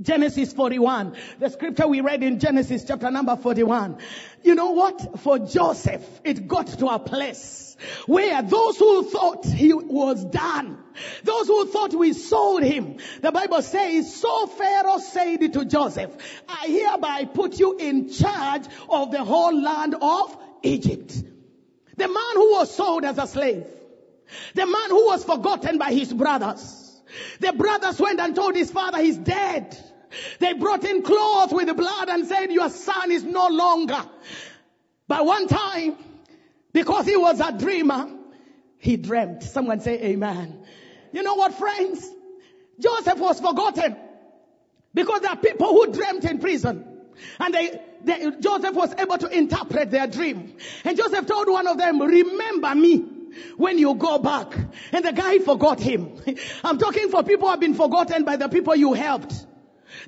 Genesis 0.00 0.52
41. 0.52 1.14
The 1.38 1.50
scripture 1.50 1.86
we 1.86 2.00
read 2.00 2.22
in 2.22 2.40
Genesis 2.40 2.84
chapter 2.84 3.10
number 3.10 3.36
41. 3.36 3.98
You 4.42 4.54
know 4.54 4.72
what? 4.72 5.20
For 5.20 5.38
Joseph, 5.38 6.04
it 6.24 6.48
got 6.48 6.66
to 6.66 6.88
a 6.88 6.98
place 6.98 7.76
where 8.06 8.42
those 8.42 8.78
who 8.78 9.04
thought 9.10 9.44
he 9.44 9.72
was 9.72 10.24
done, 10.24 10.78
those 11.22 11.46
who 11.46 11.66
thought 11.66 11.94
we 11.94 12.12
sold 12.12 12.62
him, 12.62 12.98
the 13.20 13.32
Bible 13.32 13.62
says, 13.62 14.14
so 14.14 14.46
Pharaoh 14.46 14.98
said 14.98 15.52
to 15.52 15.64
Joseph, 15.64 16.10
I 16.48 16.66
hereby 16.66 17.24
put 17.26 17.58
you 17.58 17.76
in 17.78 18.10
charge 18.10 18.64
of 18.88 19.10
the 19.12 19.22
whole 19.24 19.60
land 19.60 19.96
of 20.00 20.36
Egypt. 20.62 21.14
The 21.96 22.08
man 22.08 22.34
who 22.34 22.52
was 22.54 22.74
sold 22.74 23.04
as 23.04 23.18
a 23.18 23.26
slave, 23.26 23.66
the 24.54 24.66
man 24.66 24.88
who 24.88 25.06
was 25.06 25.24
forgotten 25.24 25.78
by 25.78 25.92
his 25.92 26.12
brothers, 26.12 26.83
the 27.40 27.52
brothers 27.52 28.00
went 28.00 28.20
and 28.20 28.34
told 28.34 28.54
his 28.54 28.70
father 28.70 28.98
he's 28.98 29.18
dead. 29.18 29.76
They 30.38 30.52
brought 30.52 30.84
in 30.84 31.02
clothes 31.02 31.52
with 31.52 31.74
blood 31.76 32.08
and 32.08 32.26
said, 32.26 32.52
your 32.52 32.70
son 32.70 33.10
is 33.10 33.24
no 33.24 33.48
longer. 33.48 34.02
But 35.08 35.26
one 35.26 35.48
time, 35.48 35.96
because 36.72 37.06
he 37.06 37.16
was 37.16 37.40
a 37.40 37.52
dreamer, 37.52 38.08
he 38.78 38.96
dreamt. 38.96 39.42
Someone 39.42 39.80
say 39.80 40.00
amen. 40.00 40.64
You 41.12 41.22
know 41.22 41.34
what, 41.34 41.54
friends? 41.54 42.08
Joseph 42.78 43.18
was 43.18 43.40
forgotten 43.40 43.96
because 44.92 45.20
there 45.20 45.30
are 45.30 45.36
people 45.36 45.68
who 45.68 45.92
dreamt 45.92 46.24
in 46.24 46.38
prison. 46.38 46.84
And 47.38 47.54
they, 47.54 47.80
they, 48.02 48.30
Joseph 48.40 48.74
was 48.74 48.92
able 48.98 49.18
to 49.18 49.28
interpret 49.28 49.90
their 49.90 50.06
dream. 50.06 50.56
And 50.84 50.96
Joseph 50.96 51.26
told 51.26 51.48
one 51.48 51.66
of 51.66 51.78
them, 51.78 52.00
remember 52.00 52.74
me 52.74 53.13
when 53.56 53.78
you 53.78 53.94
go 53.94 54.18
back. 54.18 54.54
And 54.92 55.04
the 55.04 55.12
guy 55.12 55.38
forgot 55.38 55.80
him. 55.80 56.20
I'm 56.64 56.78
talking 56.78 57.08
for 57.10 57.22
people 57.22 57.48
who 57.48 57.50
have 57.50 57.60
been 57.60 57.74
forgotten 57.74 58.24
by 58.24 58.36
the 58.36 58.48
people 58.48 58.74
you 58.76 58.92
helped. 58.92 59.46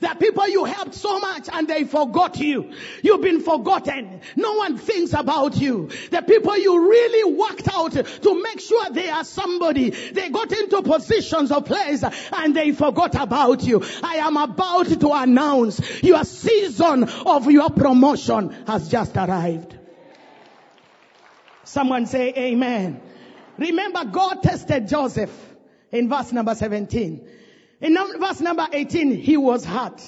Are 0.06 0.14
people 0.14 0.48
you 0.48 0.64
helped 0.64 0.94
so 0.94 1.18
much 1.18 1.48
and 1.50 1.66
they 1.66 1.84
forgot 1.84 2.38
you. 2.38 2.72
You've 3.02 3.22
been 3.22 3.40
forgotten. 3.40 4.20
No 4.34 4.54
one 4.54 4.76
thinks 4.76 5.14
about 5.14 5.56
you. 5.56 5.88
The 6.10 6.22
people 6.22 6.56
you 6.56 6.88
really 6.88 7.32
worked 7.36 7.68
out 7.72 7.92
to 7.92 8.42
make 8.42 8.60
sure 8.60 8.90
they 8.90 9.08
are 9.08 9.24
somebody. 9.24 9.90
They 9.90 10.28
got 10.28 10.52
into 10.52 10.82
positions 10.82 11.50
of 11.50 11.64
place 11.64 12.04
and 12.32 12.54
they 12.54 12.72
forgot 12.72 13.14
about 13.14 13.62
you. 13.62 13.82
I 14.02 14.16
am 14.16 14.36
about 14.36 14.86
to 15.00 15.12
announce 15.12 16.02
your 16.02 16.24
season 16.24 17.04
of 17.04 17.50
your 17.50 17.70
promotion 17.70 18.54
has 18.66 18.88
just 18.88 19.16
arrived. 19.16 19.76
Someone 21.64 22.06
say 22.06 22.32
amen. 22.36 23.00
Remember 23.58 24.04
God 24.04 24.42
tested 24.42 24.88
Joseph 24.88 25.32
in 25.90 26.08
verse 26.08 26.32
number 26.32 26.54
17. 26.54 27.28
In 27.80 27.96
verse 28.18 28.40
number 28.40 28.66
18, 28.72 29.10
he 29.12 29.36
was 29.36 29.64
hurt. 29.64 30.00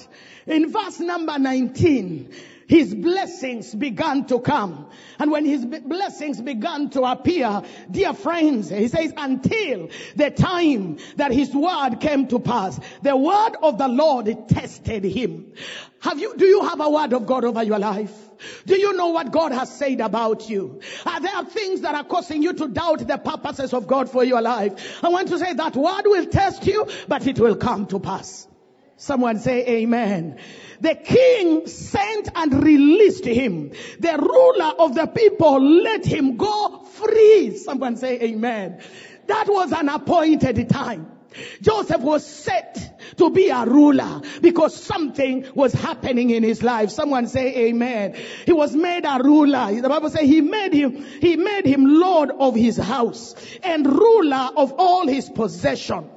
In 0.47 0.71
verse 0.71 0.99
number 0.99 1.37
19, 1.37 2.33
his 2.67 2.93
blessings 2.93 3.73
began 3.73 4.25
to 4.27 4.39
come. 4.39 4.89
And 5.17 5.31
when 5.31 5.45
his 5.45 5.65
blessings 5.65 6.41
began 6.41 6.89
to 6.91 7.03
appear, 7.03 7.63
dear 7.89 8.13
friends, 8.13 8.69
he 8.69 8.87
says, 8.87 9.13
until 9.17 9.89
the 10.15 10.31
time 10.31 10.97
that 11.17 11.31
his 11.31 11.53
word 11.53 11.99
came 11.99 12.27
to 12.27 12.39
pass, 12.39 12.79
the 13.01 13.15
word 13.15 13.55
of 13.61 13.77
the 13.77 13.87
Lord 13.87 14.49
tested 14.49 15.03
him. 15.03 15.53
Have 15.99 16.19
you, 16.19 16.35
do 16.37 16.45
you 16.45 16.63
have 16.63 16.79
a 16.79 16.89
word 16.89 17.13
of 17.13 17.25
God 17.25 17.43
over 17.43 17.63
your 17.63 17.79
life? 17.79 18.28
Do 18.69 18.79
you 18.79 18.93
know 18.93 19.07
what 19.07 19.31
God 19.31 19.51
has 19.51 19.75
said 19.75 19.99
about 19.99 20.47
you? 20.47 20.79
Uh, 21.03 21.09
are 21.09 21.19
there 21.19 21.43
things 21.45 21.81
that 21.81 21.95
are 21.95 22.03
causing 22.03 22.43
you 22.43 22.53
to 22.53 22.67
doubt 22.67 22.99
the 22.99 23.17
purposes 23.17 23.73
of 23.73 23.87
God 23.87 24.11
for 24.11 24.23
your 24.23 24.43
life? 24.43 25.03
I 25.03 25.09
want 25.09 25.29
to 25.29 25.39
say 25.39 25.53
that 25.53 25.75
word 25.75 26.03
will 26.05 26.27
test 26.27 26.67
you, 26.67 26.85
but 27.07 27.25
it 27.25 27.39
will 27.39 27.55
come 27.55 27.87
to 27.87 27.99
pass. 27.99 28.47
Someone 28.95 29.39
say 29.39 29.65
amen. 29.81 30.39
The 30.81 30.93
king 30.93 31.65
sent 31.65 32.29
and 32.35 32.63
released 32.63 33.25
him. 33.25 33.71
The 33.99 34.17
ruler 34.17 34.73
of 34.77 34.93
the 34.93 35.07
people 35.07 35.59
let 35.59 36.05
him 36.05 36.37
go 36.37 36.83
free. 36.83 37.57
Someone 37.57 37.95
say 37.95 38.21
amen. 38.21 38.83
That 39.25 39.47
was 39.47 39.71
an 39.71 39.89
appointed 39.89 40.69
time. 40.69 41.18
Joseph 41.61 42.01
was 42.01 42.25
set 42.25 42.99
to 43.17 43.29
be 43.29 43.49
a 43.49 43.65
ruler 43.65 44.21
because 44.41 44.75
something 44.75 45.45
was 45.53 45.73
happening 45.73 46.29
in 46.29 46.43
his 46.43 46.63
life. 46.63 46.89
Someone 46.89 47.27
say 47.27 47.67
amen. 47.69 48.15
He 48.45 48.53
was 48.53 48.75
made 48.75 49.05
a 49.05 49.21
ruler. 49.23 49.81
The 49.81 49.89
Bible 49.89 50.09
says 50.09 50.21
he 50.21 50.41
made 50.41 50.73
him, 50.73 51.05
he 51.21 51.35
made 51.35 51.65
him 51.65 51.85
Lord 51.85 52.31
of 52.31 52.55
his 52.55 52.77
house 52.77 53.35
and 53.63 53.85
ruler 53.85 54.49
of 54.55 54.73
all 54.77 55.07
his 55.07 55.29
possession. 55.29 56.09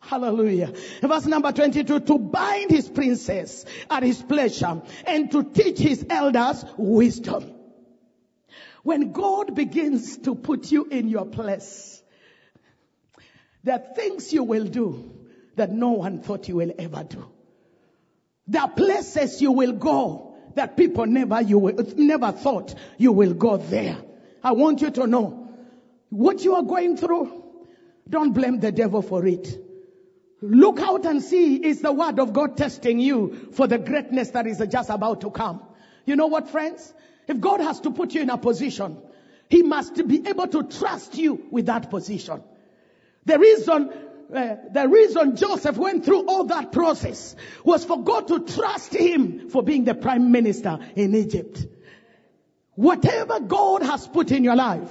Hallelujah. 0.00 0.72
Verse 1.00 1.26
number 1.26 1.52
22, 1.52 2.00
to 2.00 2.18
bind 2.18 2.70
his 2.70 2.88
princess 2.88 3.64
at 3.88 4.02
his 4.02 4.20
pleasure 4.20 4.82
and 5.06 5.30
to 5.30 5.44
teach 5.44 5.78
his 5.78 6.04
elders 6.10 6.64
wisdom. 6.76 7.54
When 8.82 9.12
God 9.12 9.54
begins 9.54 10.18
to 10.18 10.34
put 10.34 10.72
you 10.72 10.86
in 10.86 11.08
your 11.08 11.26
place, 11.26 12.01
there 13.64 13.76
are 13.76 13.94
things 13.94 14.32
you 14.32 14.42
will 14.44 14.64
do 14.64 15.12
that 15.56 15.70
no 15.70 15.90
one 15.90 16.20
thought 16.20 16.48
you 16.48 16.56
will 16.56 16.72
ever 16.78 17.04
do. 17.04 17.28
There 18.46 18.62
are 18.62 18.70
places 18.70 19.40
you 19.40 19.52
will 19.52 19.72
go 19.72 20.34
that 20.54 20.76
people 20.76 21.06
never 21.06 21.40
you 21.40 21.58
will, 21.58 21.86
never 21.96 22.32
thought 22.32 22.74
you 22.98 23.12
will 23.12 23.34
go 23.34 23.56
there. 23.56 23.96
I 24.42 24.52
want 24.52 24.80
you 24.80 24.90
to 24.90 25.06
know 25.06 25.48
what 26.08 26.44
you 26.44 26.56
are 26.56 26.62
going 26.62 26.96
through. 26.96 27.42
Don't 28.08 28.32
blame 28.32 28.58
the 28.60 28.72
devil 28.72 29.00
for 29.00 29.24
it. 29.26 29.58
Look 30.42 30.80
out 30.80 31.06
and 31.06 31.22
see 31.22 31.54
is 31.54 31.80
the 31.82 31.92
word 31.92 32.18
of 32.18 32.32
God 32.32 32.56
testing 32.56 32.98
you 32.98 33.50
for 33.52 33.68
the 33.68 33.78
greatness 33.78 34.30
that 34.30 34.46
is 34.46 34.60
just 34.68 34.90
about 34.90 35.20
to 35.20 35.30
come. 35.30 35.62
You 36.04 36.16
know 36.16 36.26
what, 36.26 36.48
friends? 36.48 36.92
If 37.28 37.40
God 37.40 37.60
has 37.60 37.78
to 37.80 37.92
put 37.92 38.12
you 38.12 38.22
in 38.22 38.30
a 38.30 38.36
position, 38.36 38.98
He 39.48 39.62
must 39.62 39.94
be 40.06 40.26
able 40.26 40.48
to 40.48 40.64
trust 40.64 41.16
you 41.16 41.46
with 41.52 41.66
that 41.66 41.90
position. 41.90 42.42
The 43.24 43.38
reason, 43.38 43.90
uh, 44.34 44.56
the 44.72 44.88
reason 44.88 45.36
Joseph 45.36 45.76
went 45.76 46.04
through 46.04 46.26
all 46.26 46.44
that 46.44 46.72
process 46.72 47.36
was 47.64 47.84
for 47.84 48.02
God 48.02 48.28
to 48.28 48.40
trust 48.40 48.94
him 48.94 49.48
for 49.50 49.62
being 49.62 49.84
the 49.84 49.94
prime 49.94 50.32
minister 50.32 50.78
in 50.96 51.14
Egypt. 51.14 51.66
Whatever 52.74 53.40
God 53.40 53.82
has 53.82 54.08
put 54.08 54.32
in 54.32 54.44
your 54.44 54.56
life, 54.56 54.90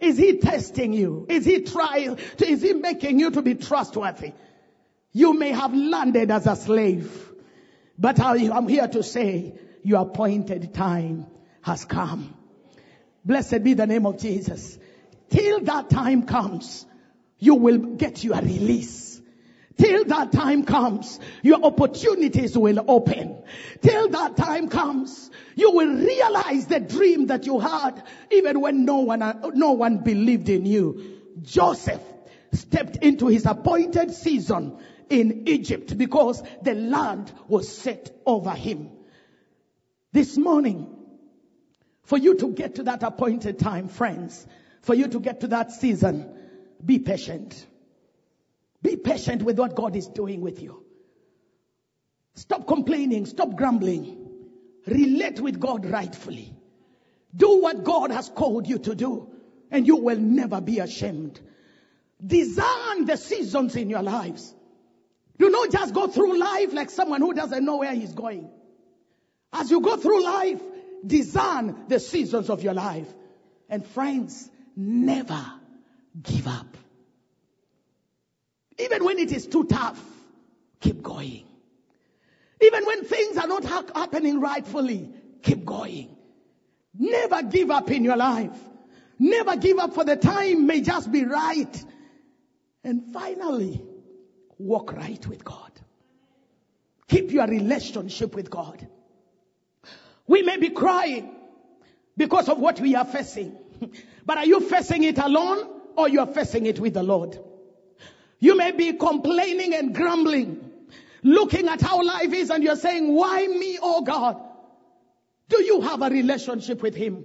is 0.00 0.18
He 0.18 0.38
testing 0.38 0.92
you? 0.92 1.26
Is 1.28 1.44
He 1.44 1.62
trying, 1.62 2.16
to, 2.16 2.48
is 2.48 2.62
He 2.62 2.72
making 2.72 3.18
you 3.18 3.30
to 3.30 3.42
be 3.42 3.54
trustworthy? 3.54 4.32
You 5.12 5.34
may 5.34 5.52
have 5.52 5.74
landed 5.74 6.30
as 6.30 6.46
a 6.46 6.56
slave, 6.56 7.32
but 7.98 8.20
I'm 8.20 8.68
here 8.68 8.86
to 8.88 9.02
say 9.02 9.54
your 9.82 10.02
appointed 10.02 10.74
time 10.74 11.26
has 11.62 11.84
come. 11.84 12.34
Blessed 13.24 13.64
be 13.64 13.74
the 13.74 13.86
name 13.86 14.06
of 14.06 14.18
Jesus. 14.18 14.78
Till 15.30 15.60
that 15.60 15.90
time 15.90 16.26
comes, 16.26 16.84
you 17.38 17.54
will 17.54 17.78
get 17.78 18.24
your 18.24 18.40
release. 18.40 19.20
Till 19.78 20.04
that 20.06 20.32
time 20.32 20.64
comes, 20.64 21.20
your 21.42 21.62
opportunities 21.62 22.56
will 22.56 22.82
open. 22.88 23.42
Till 23.82 24.08
that 24.08 24.36
time 24.36 24.68
comes, 24.68 25.30
you 25.54 25.70
will 25.72 25.94
realize 25.94 26.66
the 26.66 26.80
dream 26.80 27.26
that 27.26 27.44
you 27.44 27.58
had 27.58 28.02
even 28.30 28.60
when 28.60 28.86
no 28.86 29.00
one, 29.00 29.52
no 29.54 29.72
one 29.72 29.98
believed 29.98 30.48
in 30.48 30.64
you. 30.64 31.20
Joseph 31.42 32.00
stepped 32.52 32.96
into 32.96 33.26
his 33.26 33.44
appointed 33.44 34.12
season 34.14 34.78
in 35.10 35.46
Egypt 35.46 35.96
because 35.96 36.42
the 36.62 36.74
land 36.74 37.30
was 37.46 37.68
set 37.68 38.10
over 38.24 38.52
him. 38.52 38.90
This 40.12 40.38
morning, 40.38 40.88
for 42.04 42.16
you 42.16 42.36
to 42.36 42.48
get 42.52 42.76
to 42.76 42.84
that 42.84 43.02
appointed 43.02 43.58
time, 43.58 43.88
friends, 43.88 44.46
for 44.80 44.94
you 44.94 45.08
to 45.08 45.20
get 45.20 45.40
to 45.40 45.48
that 45.48 45.72
season, 45.72 46.35
be 46.84 46.98
patient. 46.98 47.66
Be 48.82 48.96
patient 48.96 49.42
with 49.42 49.58
what 49.58 49.74
God 49.74 49.96
is 49.96 50.06
doing 50.08 50.40
with 50.40 50.62
you. 50.62 50.84
Stop 52.34 52.66
complaining. 52.66 53.26
Stop 53.26 53.56
grumbling. 53.56 54.28
Relate 54.86 55.40
with 55.40 55.58
God 55.58 55.86
rightfully. 55.86 56.54
Do 57.34 57.60
what 57.60 57.82
God 57.84 58.10
has 58.10 58.28
called 58.28 58.66
you 58.66 58.78
to 58.78 58.94
do 58.94 59.30
and 59.70 59.86
you 59.86 59.96
will 59.96 60.18
never 60.18 60.60
be 60.60 60.78
ashamed. 60.78 61.40
Design 62.24 63.04
the 63.04 63.16
seasons 63.16 63.76
in 63.76 63.90
your 63.90 64.02
lives. 64.02 64.54
Do 65.38 65.50
not 65.50 65.70
just 65.70 65.92
go 65.92 66.06
through 66.06 66.38
life 66.38 66.72
like 66.72 66.90
someone 66.90 67.20
who 67.20 67.34
doesn't 67.34 67.64
know 67.64 67.78
where 67.78 67.94
he's 67.94 68.14
going. 68.14 68.48
As 69.52 69.70
you 69.70 69.80
go 69.80 69.96
through 69.96 70.24
life, 70.24 70.62
discern 71.06 71.84
the 71.88 72.00
seasons 72.00 72.48
of 72.48 72.62
your 72.62 72.74
life. 72.74 73.08
And 73.68 73.84
friends, 73.86 74.48
never 74.76 75.44
give 76.22 76.46
up. 76.46 76.76
Even 78.78 79.04
when 79.04 79.18
it 79.18 79.32
is 79.32 79.46
too 79.46 79.64
tough, 79.64 80.02
keep 80.80 81.02
going. 81.02 81.44
Even 82.60 82.84
when 82.84 83.04
things 83.04 83.36
are 83.36 83.46
not 83.46 83.64
ha- 83.64 83.84
happening 83.94 84.40
rightfully, 84.40 85.10
keep 85.42 85.64
going. 85.64 86.16
Never 86.98 87.42
give 87.42 87.70
up 87.70 87.90
in 87.90 88.04
your 88.04 88.16
life. 88.16 88.56
Never 89.18 89.56
give 89.56 89.78
up 89.78 89.94
for 89.94 90.04
the 90.04 90.16
time 90.16 90.66
may 90.66 90.80
just 90.80 91.10
be 91.10 91.24
right. 91.24 91.84
And 92.84 93.12
finally, 93.12 93.82
walk 94.58 94.92
right 94.92 95.26
with 95.26 95.44
God. 95.44 95.70
Keep 97.08 97.32
your 97.32 97.46
relationship 97.46 98.34
with 98.34 98.50
God. 98.50 98.86
We 100.26 100.42
may 100.42 100.56
be 100.56 100.70
crying 100.70 101.30
because 102.16 102.48
of 102.48 102.58
what 102.58 102.80
we 102.80 102.94
are 102.94 103.04
facing. 103.04 103.56
But 104.26 104.38
are 104.38 104.46
you 104.46 104.58
facing 104.58 105.04
it 105.04 105.18
alone 105.18 105.75
or 105.96 106.08
you 106.08 106.20
are 106.20 106.26
facing 106.26 106.66
it 106.66 106.78
with 106.78 106.94
the 106.94 107.02
Lord? 107.02 107.38
You 108.38 108.56
may 108.56 108.72
be 108.72 108.92
complaining 108.92 109.74
and 109.74 109.94
grumbling, 109.94 110.70
looking 111.22 111.68
at 111.68 111.80
how 111.80 112.02
life 112.02 112.32
is 112.32 112.50
and 112.50 112.62
you're 112.62 112.76
saying, 112.76 113.14
why 113.14 113.46
me, 113.46 113.78
oh 113.80 114.02
God? 114.02 114.42
Do 115.48 115.62
you 115.62 115.80
have 115.80 116.02
a 116.02 116.10
relationship 116.10 116.82
with 116.82 116.94
Him? 116.94 117.24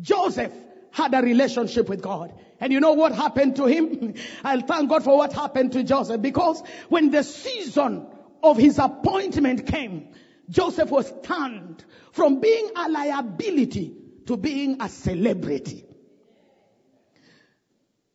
Joseph 0.00 0.52
had 0.92 1.14
a 1.14 1.22
relationship 1.22 1.88
with 1.88 2.02
God. 2.02 2.32
And 2.60 2.72
you 2.72 2.80
know 2.80 2.92
what 2.92 3.12
happened 3.12 3.56
to 3.56 3.66
him? 3.66 4.14
I'll 4.44 4.60
thank 4.60 4.88
God 4.88 5.02
for 5.02 5.16
what 5.16 5.32
happened 5.32 5.72
to 5.72 5.82
Joseph 5.82 6.22
because 6.22 6.62
when 6.88 7.10
the 7.10 7.22
season 7.24 8.06
of 8.42 8.56
his 8.56 8.78
appointment 8.78 9.66
came, 9.66 10.08
Joseph 10.48 10.90
was 10.90 11.12
turned 11.22 11.84
from 12.12 12.40
being 12.40 12.70
a 12.76 12.88
liability 12.88 13.96
to 14.26 14.36
being 14.36 14.80
a 14.80 14.88
celebrity. 14.88 15.84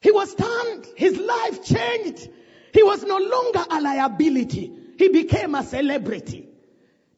He 0.01 0.11
was 0.11 0.33
turned. 0.35 0.85
His 0.95 1.17
life 1.17 1.63
changed. 1.63 2.29
He 2.73 2.83
was 2.83 3.03
no 3.03 3.17
longer 3.17 3.65
a 3.69 3.81
liability. 3.81 4.71
He 4.97 5.09
became 5.09 5.55
a 5.55 5.63
celebrity. 5.63 6.47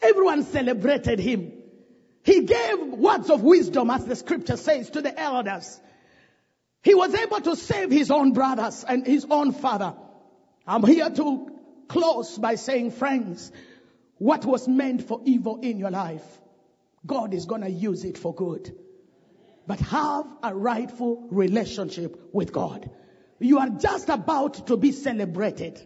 Everyone 0.01 0.43
celebrated 0.43 1.19
him. 1.19 1.53
He 2.23 2.41
gave 2.41 2.79
words 2.79 3.29
of 3.29 3.41
wisdom, 3.41 3.89
as 3.89 4.05
the 4.05 4.15
scripture 4.15 4.57
says, 4.57 4.89
to 4.91 5.01
the 5.01 5.17
elders. 5.19 5.79
He 6.83 6.95
was 6.95 7.13
able 7.13 7.41
to 7.41 7.55
save 7.55 7.91
his 7.91 8.11
own 8.11 8.33
brothers 8.33 8.85
and 8.87 9.05
his 9.05 9.25
own 9.29 9.51
father. 9.51 9.93
I'm 10.65 10.83
here 10.83 11.09
to 11.09 11.51
close 11.87 12.37
by 12.37 12.55
saying, 12.55 12.91
friends, 12.91 13.51
what 14.17 14.45
was 14.45 14.67
meant 14.67 15.07
for 15.07 15.21
evil 15.25 15.59
in 15.61 15.79
your 15.79 15.91
life, 15.91 16.23
God 17.05 17.33
is 17.33 17.45
to 17.45 17.69
use 17.69 18.03
it 18.05 18.17
for 18.17 18.33
good. 18.33 18.73
But 19.69 19.81
have 19.81 20.25
a 20.41 20.55
rightful 20.55 21.27
relationship 21.29 22.19
with 22.33 22.51
God. 22.51 22.89
You 23.37 23.59
are 23.59 23.69
just 23.69 24.09
about 24.09 24.65
to 24.65 24.77
be 24.77 24.91
celebrated. 24.91 25.79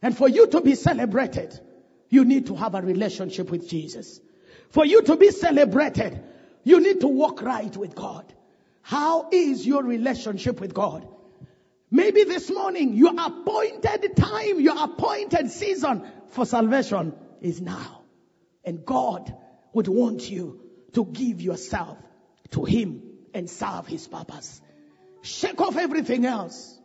And 0.00 0.16
for 0.16 0.28
you 0.28 0.46
to 0.46 0.60
be 0.60 0.76
celebrated, 0.76 1.58
you 2.10 2.24
need 2.24 2.46
to 2.46 2.54
have 2.54 2.76
a 2.76 2.80
relationship 2.80 3.50
with 3.50 3.68
Jesus. 3.68 4.20
For 4.70 4.86
you 4.86 5.02
to 5.02 5.16
be 5.16 5.32
celebrated, 5.32 6.22
you 6.62 6.78
need 6.78 7.00
to 7.00 7.08
walk 7.08 7.42
right 7.42 7.76
with 7.76 7.96
God. 7.96 8.32
How 8.82 9.30
is 9.32 9.66
your 9.66 9.82
relationship 9.82 10.60
with 10.60 10.72
God? 10.72 11.04
Maybe 11.90 12.22
this 12.22 12.48
morning, 12.52 12.94
your 12.94 13.14
appointed 13.18 14.16
time, 14.16 14.60
your 14.60 14.80
appointed 14.80 15.50
season 15.50 16.08
for 16.28 16.46
salvation 16.46 17.14
is 17.40 17.60
now. 17.60 18.02
And 18.64 18.86
God 18.86 19.34
would 19.72 19.88
want 19.88 20.30
you 20.30 20.60
to 20.92 21.04
give 21.04 21.42
yourself 21.42 21.98
to 22.52 22.64
Him 22.64 23.07
and 23.34 23.48
serve 23.48 23.86
His 23.86 24.06
purpose. 24.06 24.60
Shake 25.22 25.60
off 25.60 25.76
everything 25.76 26.26
else. 26.26 26.78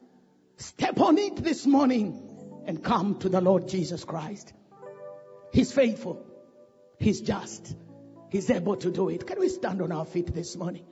Step 0.57 0.99
on 0.99 1.17
it 1.17 1.37
this 1.37 1.65
morning 1.65 2.21
and 2.65 2.83
come 2.83 3.19
to 3.19 3.29
the 3.29 3.41
Lord 3.41 3.67
Jesus 3.67 4.03
Christ. 4.03 4.53
He's 5.51 5.71
faithful. 5.71 6.25
He's 6.99 7.21
just. 7.21 7.75
He's 8.29 8.49
able 8.49 8.77
to 8.77 8.89
do 8.89 9.09
it. 9.09 9.27
Can 9.27 9.39
we 9.39 9.49
stand 9.49 9.81
on 9.81 9.91
our 9.91 10.05
feet 10.05 10.33
this 10.33 10.55
morning? 10.55 10.85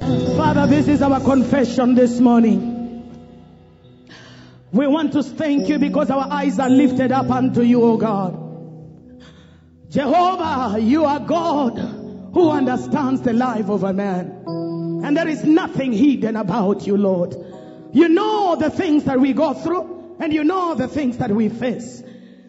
Father, 0.00 0.66
this 0.66 0.88
is 0.88 1.02
our 1.02 1.20
confession 1.20 1.94
this 1.94 2.20
morning. 2.20 2.76
We 4.72 4.86
want 4.86 5.12
to 5.12 5.22
thank 5.22 5.68
you 5.68 5.78
because 5.78 6.10
our 6.10 6.26
eyes 6.30 6.58
are 6.58 6.70
lifted 6.70 7.12
up 7.12 7.30
unto 7.30 7.62
you, 7.62 7.82
O 7.82 7.96
God. 7.96 8.42
Jehovah, 9.90 10.78
you 10.80 11.04
are 11.04 11.20
God 11.20 11.78
who 12.32 12.50
understands 12.50 13.22
the 13.22 13.32
life 13.32 13.68
of 13.68 13.84
a 13.84 13.92
man. 13.92 14.42
And 15.06 15.16
there 15.16 15.28
is 15.28 15.44
nothing 15.44 15.92
hidden 15.92 16.34
about 16.34 16.84
you, 16.84 16.96
Lord. 16.96 17.36
You 17.92 18.08
know 18.08 18.56
the 18.56 18.70
things 18.70 19.04
that 19.04 19.20
we 19.20 19.34
go 19.34 19.54
through 19.54 20.16
and 20.18 20.32
you 20.32 20.42
know 20.42 20.74
the 20.74 20.88
things 20.88 21.18
that 21.18 21.30
we 21.30 21.48
face. 21.48 22.02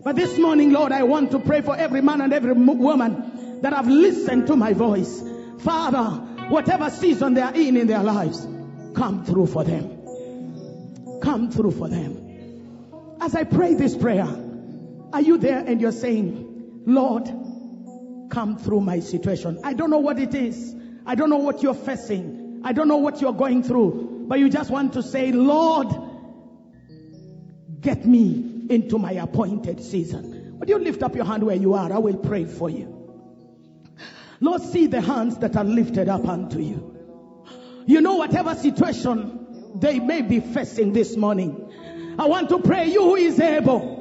But 0.03 0.16
this 0.16 0.39
morning, 0.39 0.72
Lord, 0.72 0.91
I 0.91 1.03
want 1.03 1.30
to 1.34 1.39
pray 1.39 1.62
for 1.62 1.76
every 1.76 2.01
man 2.01 2.20
and 2.20 2.34
every 2.34 2.53
woman 2.53 3.62
that 3.62 3.74
have 3.74 3.88
listened 3.88 4.47
to 4.47 4.55
my 4.55 4.74
voice. 4.74 5.24
Father, 5.60 6.05
whatever 6.49 6.89
season 6.89 7.36
they 7.36 7.41
are 7.41 7.53
in 7.53 7.78
in 7.78 7.86
their 7.86 8.01
lives, 8.01 8.47
come 8.95 9.24
through 9.24 9.45
for 9.45 9.64
them. 9.64 11.20
Come 11.22 11.51
through 11.51 11.74
for 11.74 11.88
them. 11.88 13.18
As 13.22 13.36
I 13.36 13.43
pray 13.43 13.76
this 13.76 13.95
prayer, 13.95 14.28
are 15.14 15.22
you 15.22 15.38
there 15.38 15.60
and 15.60 15.80
you're 15.80 15.91
saying, 15.91 16.82
Lord, 16.88 17.26
come 18.32 18.58
through 18.58 18.82
my 18.82 19.01
situation? 19.01 19.60
I 19.64 19.74
don't 19.74 19.91
know 19.91 19.99
what 19.99 20.18
it 20.18 20.34
is. 20.34 20.76
I 21.05 21.14
don't 21.14 21.30
know 21.30 21.38
what 21.38 21.62
you're 21.62 21.76
facing. 21.76 22.37
I 22.64 22.74
don't 22.74 22.88
know 22.88 22.97
what 22.97 23.22
you're 23.22 23.34
going 23.34 23.64
through. 23.64 24.26
But 24.28 24.39
you 24.39 24.49
just 24.49 24.70
want 24.70 24.93
to 24.93 25.03
say, 25.03 25.32
Lord, 25.32 25.88
get 27.80 28.05
me 28.05 28.66
into 28.70 28.97
my 28.97 29.14
appointed 29.14 29.82
season. 29.82 30.58
Would 30.60 30.68
you 30.68 30.80
lift 30.80 31.01
up 31.03 31.16
your 31.16 31.26
hand 31.26 31.43
where 31.43 31.55
you 31.55 31.76
are? 31.76 31.91
I 31.93 31.99
will 31.99 32.18
pray 32.18 32.45
for 32.45 32.70
you. 32.70 32.93
Lord, 34.39 34.62
see 34.62 34.88
the 34.88 35.01
hands 35.01 35.38
that 35.38 35.55
are 35.55 35.64
lifted 35.64 36.10
up 36.10 36.28
unto 36.28 36.60
you. 36.60 36.95
You 37.86 38.01
know, 38.01 38.16
whatever 38.16 38.53
situation 38.55 39.74
they 39.76 39.99
may 39.99 40.22
be 40.22 40.41
facing 40.41 40.91
this 40.91 41.16
morning, 41.16 42.16
I 42.20 42.28
want 42.28 42.49
to 42.49 42.60
pray 42.60 42.88
you 42.88 43.01
who 43.01 43.16
is 43.16 43.39
able. 43.39 43.97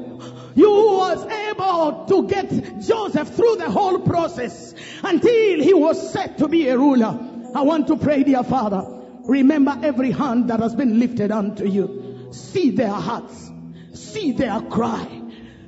You 0.57 0.71
was 0.71 1.25
able 1.25 2.07
to 2.07 2.27
get 2.27 2.81
Joseph 2.81 3.29
through 3.29 3.57
the 3.57 3.71
whole 3.71 4.01
process 4.01 4.75
until 5.05 5.63
he 5.63 5.75
was 5.75 6.13
set 6.13 6.39
to 6.39 6.49
be 6.49 6.69
a 6.69 6.77
ruler. 6.77 7.26
I 7.57 7.63
want 7.63 7.87
to 7.87 7.97
pray, 7.97 8.23
dear 8.23 8.43
Father, 8.43 8.85
remember 9.25 9.79
every 9.83 10.11
hand 10.11 10.51
that 10.51 10.61
has 10.61 10.75
been 10.75 10.99
lifted 10.99 11.31
unto 11.31 11.67
you. 11.67 12.29
See 12.31 12.69
their 12.71 12.93
hearts. 12.93 13.51
See 13.95 14.33
their 14.33 14.61
cry. 14.61 15.23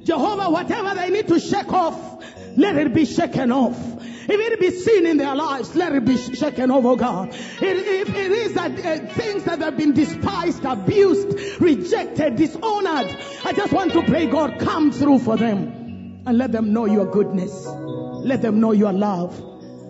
Jehovah, 0.05 0.51
whatever 0.51 0.95
they 0.95 1.09
need 1.09 1.29
to 1.29 1.41
shake 1.41 1.73
off, 1.73 2.23
let 2.59 2.77
it 2.77 2.93
be 2.93 3.07
shaken 3.07 3.51
off. 3.53 3.79
If 4.05 4.39
it 4.39 4.61
be 4.61 4.71
seen 4.71 5.07
in 5.07 5.17
their 5.17 5.35
lives, 5.35 5.75
let 5.75 5.95
it 5.95 6.05
be 6.05 6.19
shaken 6.19 6.71
over, 6.71 6.95
God. 6.95 7.31
If 7.31 8.15
it 8.15 8.33
is 8.33 8.53
that 8.53 8.73
uh, 8.73 9.07
things 9.15 9.45
that 9.45 9.61
have 9.61 9.79
been 9.79 9.95
despised, 9.95 10.67
abused, 10.67 11.59
rejected, 11.59 12.37
dishonored, 12.37 13.17
I 13.45 13.55
just 13.55 13.73
want 13.73 13.95
to 13.95 14.03
pray, 14.03 14.27
God, 14.27 14.59
come 14.59 14.93
through 14.93 15.21
for 15.21 15.39
them 15.39 16.23
and 16.27 16.37
let 16.37 16.53
them 16.53 16.75
know 16.75 16.85
your 16.85 17.07
goodness. 17.07 17.67
Let 17.67 18.43
them 18.43 18.61
know 18.61 18.73
your 18.73 18.93
love. 18.93 19.35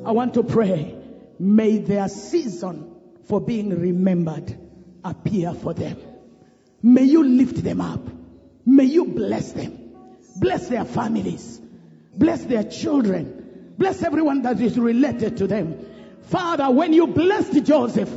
I 0.07 0.13
want 0.13 0.35
to 0.35 0.45
pray, 0.45 0.95
may 1.39 1.79
their 1.79 2.09
season 2.09 2.95
for 3.25 3.41
being 3.41 3.71
remembered 3.71 4.59
appear 5.05 5.53
for 5.55 5.75
them. 5.75 5.99
May 6.83 7.05
you 7.05 7.25
lift 7.25 7.63
them 7.63 7.81
up. 7.81 8.01
May 8.65 8.85
you 8.85 9.07
bless 9.07 9.53
them. 9.53 9.79
Bless 10.37 10.69
their 10.69 10.85
families. 10.85 11.61
Bless 12.15 12.45
their 12.45 12.65
children. 12.65 13.75
Bless 13.79 14.03
everyone 14.03 14.43
that 14.43 14.61
is 14.61 14.79
related 14.79 15.37
to 15.39 15.47
them. 15.47 15.87
Father, 16.23 16.71
when 16.71 16.93
you 16.93 17.07
blessed 17.07 17.65
Joseph, 17.65 18.11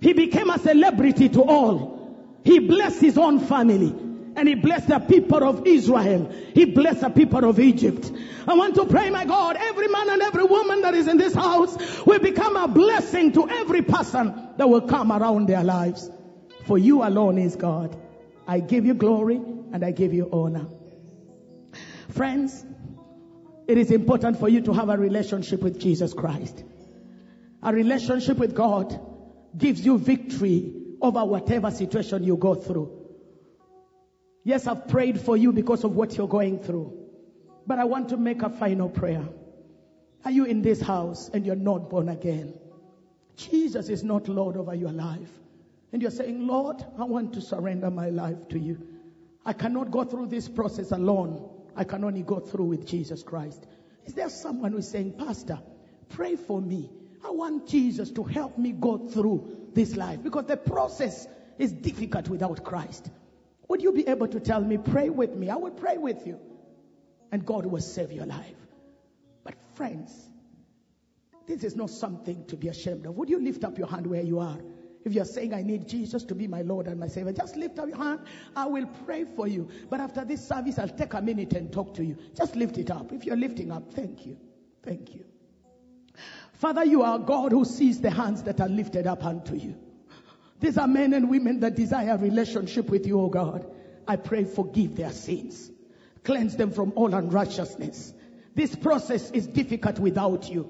he 0.00 0.12
became 0.12 0.50
a 0.50 0.58
celebrity 0.58 1.28
to 1.30 1.42
all. 1.42 2.40
He 2.44 2.58
blessed 2.58 3.00
his 3.00 3.18
own 3.18 3.40
family. 3.40 3.94
And 4.36 4.48
he 4.48 4.54
blessed 4.54 4.88
the 4.88 4.98
people 4.98 5.44
of 5.44 5.66
Israel. 5.66 6.32
He 6.54 6.64
blessed 6.64 7.02
the 7.02 7.10
people 7.10 7.48
of 7.48 7.60
Egypt. 7.60 8.10
I 8.48 8.54
want 8.54 8.74
to 8.74 8.86
pray, 8.86 9.08
my 9.10 9.24
God, 9.24 9.56
every 9.58 9.88
man 9.88 10.10
and 10.10 10.22
every 10.22 10.44
woman 10.44 10.82
that 10.82 10.94
is 10.94 11.06
in 11.06 11.18
this 11.18 11.34
house 11.34 11.76
will 12.04 12.18
become 12.18 12.56
a 12.56 12.66
blessing 12.66 13.32
to 13.32 13.48
every 13.48 13.82
person 13.82 14.48
that 14.56 14.68
will 14.68 14.82
come 14.82 15.12
around 15.12 15.48
their 15.48 15.62
lives. 15.62 16.10
For 16.66 16.78
you 16.78 17.02
alone 17.02 17.38
is 17.38 17.56
God. 17.56 17.96
I 18.46 18.60
give 18.60 18.86
you 18.86 18.94
glory 18.94 19.36
and 19.36 19.84
I 19.84 19.92
give 19.92 20.12
you 20.12 20.28
honor. 20.32 20.66
Friends, 22.10 22.64
it 23.66 23.78
is 23.78 23.90
important 23.90 24.38
for 24.38 24.48
you 24.48 24.60
to 24.62 24.72
have 24.72 24.88
a 24.88 24.96
relationship 24.96 25.62
with 25.62 25.80
Jesus 25.80 26.12
Christ. 26.12 26.62
A 27.62 27.72
relationship 27.72 28.36
with 28.36 28.54
God 28.54 29.00
gives 29.56 29.84
you 29.84 29.96
victory 29.96 30.72
over 31.00 31.24
whatever 31.24 31.70
situation 31.70 32.24
you 32.24 32.36
go 32.36 32.54
through. 32.54 33.03
Yes, 34.44 34.66
I've 34.66 34.88
prayed 34.88 35.20
for 35.20 35.36
you 35.36 35.52
because 35.52 35.84
of 35.84 35.96
what 35.96 36.16
you're 36.16 36.28
going 36.28 36.58
through. 36.58 36.92
But 37.66 37.78
I 37.78 37.84
want 37.84 38.10
to 38.10 38.18
make 38.18 38.42
a 38.42 38.50
final 38.50 38.90
prayer. 38.90 39.26
Are 40.24 40.30
you 40.30 40.44
in 40.44 40.60
this 40.60 40.80
house 40.80 41.30
and 41.32 41.46
you're 41.46 41.56
not 41.56 41.88
born 41.88 42.10
again? 42.10 42.54
Jesus 43.36 43.88
is 43.88 44.04
not 44.04 44.28
Lord 44.28 44.56
over 44.56 44.74
your 44.74 44.92
life. 44.92 45.30
And 45.92 46.02
you're 46.02 46.10
saying, 46.10 46.46
Lord, 46.46 46.84
I 46.98 47.04
want 47.04 47.32
to 47.34 47.40
surrender 47.40 47.90
my 47.90 48.10
life 48.10 48.48
to 48.50 48.58
you. 48.58 48.86
I 49.46 49.54
cannot 49.54 49.90
go 49.90 50.04
through 50.04 50.26
this 50.26 50.48
process 50.48 50.90
alone. 50.92 51.48
I 51.74 51.84
can 51.84 52.04
only 52.04 52.22
go 52.22 52.40
through 52.40 52.66
with 52.66 52.86
Jesus 52.86 53.22
Christ. 53.22 53.66
Is 54.04 54.14
there 54.14 54.28
someone 54.28 54.72
who's 54.72 54.88
saying, 54.88 55.14
Pastor, 55.18 55.58
pray 56.10 56.36
for 56.36 56.60
me. 56.60 56.90
I 57.24 57.30
want 57.30 57.68
Jesus 57.68 58.10
to 58.12 58.24
help 58.24 58.58
me 58.58 58.72
go 58.72 59.08
through 59.08 59.70
this 59.72 59.96
life 59.96 60.22
because 60.22 60.44
the 60.46 60.56
process 60.56 61.26
is 61.58 61.72
difficult 61.72 62.28
without 62.28 62.62
Christ. 62.64 63.10
Would 63.68 63.82
you 63.82 63.92
be 63.92 64.06
able 64.08 64.28
to 64.28 64.40
tell 64.40 64.60
me, 64.60 64.78
pray 64.78 65.08
with 65.10 65.34
me? 65.34 65.48
I 65.50 65.56
will 65.56 65.70
pray 65.70 65.96
with 65.96 66.26
you. 66.26 66.38
And 67.32 67.44
God 67.44 67.66
will 67.66 67.80
save 67.80 68.12
your 68.12 68.26
life. 68.26 68.56
But 69.42 69.54
friends, 69.74 70.12
this 71.46 71.64
is 71.64 71.76
not 71.76 71.90
something 71.90 72.44
to 72.46 72.56
be 72.56 72.68
ashamed 72.68 73.06
of. 73.06 73.16
Would 73.16 73.28
you 73.28 73.40
lift 73.40 73.64
up 73.64 73.78
your 73.78 73.88
hand 73.88 74.06
where 74.06 74.22
you 74.22 74.38
are? 74.38 74.58
If 75.04 75.12
you're 75.12 75.26
saying, 75.26 75.52
I 75.52 75.62
need 75.62 75.86
Jesus 75.86 76.24
to 76.24 76.34
be 76.34 76.46
my 76.46 76.62
Lord 76.62 76.86
and 76.86 76.98
my 76.98 77.08
Savior, 77.08 77.32
just 77.32 77.56
lift 77.56 77.78
up 77.78 77.88
your 77.88 77.98
hand. 77.98 78.20
I 78.56 78.66
will 78.66 78.86
pray 79.04 79.24
for 79.24 79.46
you. 79.46 79.68
But 79.90 80.00
after 80.00 80.24
this 80.24 80.46
service, 80.46 80.78
I'll 80.78 80.88
take 80.88 81.12
a 81.12 81.20
minute 81.20 81.52
and 81.52 81.70
talk 81.70 81.94
to 81.94 82.04
you. 82.04 82.16
Just 82.34 82.56
lift 82.56 82.78
it 82.78 82.90
up. 82.90 83.12
If 83.12 83.26
you're 83.26 83.36
lifting 83.36 83.70
up, 83.70 83.92
thank 83.92 84.24
you. 84.24 84.38
Thank 84.82 85.14
you. 85.14 85.24
Father, 86.54 86.84
you 86.84 87.02
are 87.02 87.18
God 87.18 87.52
who 87.52 87.66
sees 87.66 88.00
the 88.00 88.10
hands 88.10 88.44
that 88.44 88.60
are 88.60 88.68
lifted 88.68 89.06
up 89.06 89.24
unto 89.24 89.54
you. 89.54 89.76
These 90.60 90.78
are 90.78 90.86
men 90.86 91.12
and 91.14 91.28
women 91.28 91.60
that 91.60 91.74
desire 91.74 92.14
a 92.14 92.18
relationship 92.18 92.88
with 92.88 93.06
you, 93.06 93.20
O 93.20 93.28
God. 93.28 93.66
I 94.06 94.16
pray, 94.16 94.44
forgive 94.44 94.96
their 94.96 95.12
sins. 95.12 95.70
Cleanse 96.22 96.56
them 96.56 96.70
from 96.70 96.92
all 96.96 97.12
unrighteousness. 97.14 98.14
This 98.54 98.74
process 98.74 99.30
is 99.30 99.46
difficult 99.46 99.98
without 99.98 100.48
you. 100.48 100.68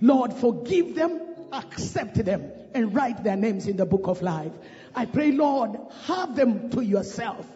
Lord, 0.00 0.32
forgive 0.32 0.94
them 0.94 1.20
accept 1.54 2.16
them 2.24 2.50
and 2.74 2.94
write 2.94 3.22
their 3.22 3.36
names 3.36 3.66
in 3.66 3.76
the 3.76 3.86
book 3.86 4.06
of 4.06 4.22
life. 4.22 4.52
I 4.94 5.06
pray, 5.06 5.32
Lord, 5.32 5.78
have 6.06 6.36
them 6.36 6.70
to 6.70 6.82
yourself. 6.82 7.46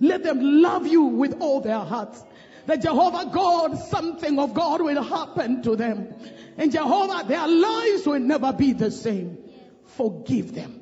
Let 0.00 0.22
them 0.22 0.40
love 0.62 0.86
you 0.86 1.02
with 1.04 1.40
all 1.40 1.60
their 1.60 1.78
hearts. 1.78 2.22
That 2.66 2.82
Jehovah 2.82 3.30
God, 3.32 3.78
something 3.78 4.38
of 4.38 4.54
God 4.54 4.80
will 4.80 5.02
happen 5.02 5.62
to 5.62 5.76
them. 5.76 6.14
And 6.56 6.72
Jehovah, 6.72 7.26
their 7.28 7.46
lives 7.46 8.06
will 8.06 8.20
never 8.20 8.52
be 8.52 8.72
the 8.72 8.90
same. 8.90 9.38
Forgive 9.86 10.54
them 10.54 10.80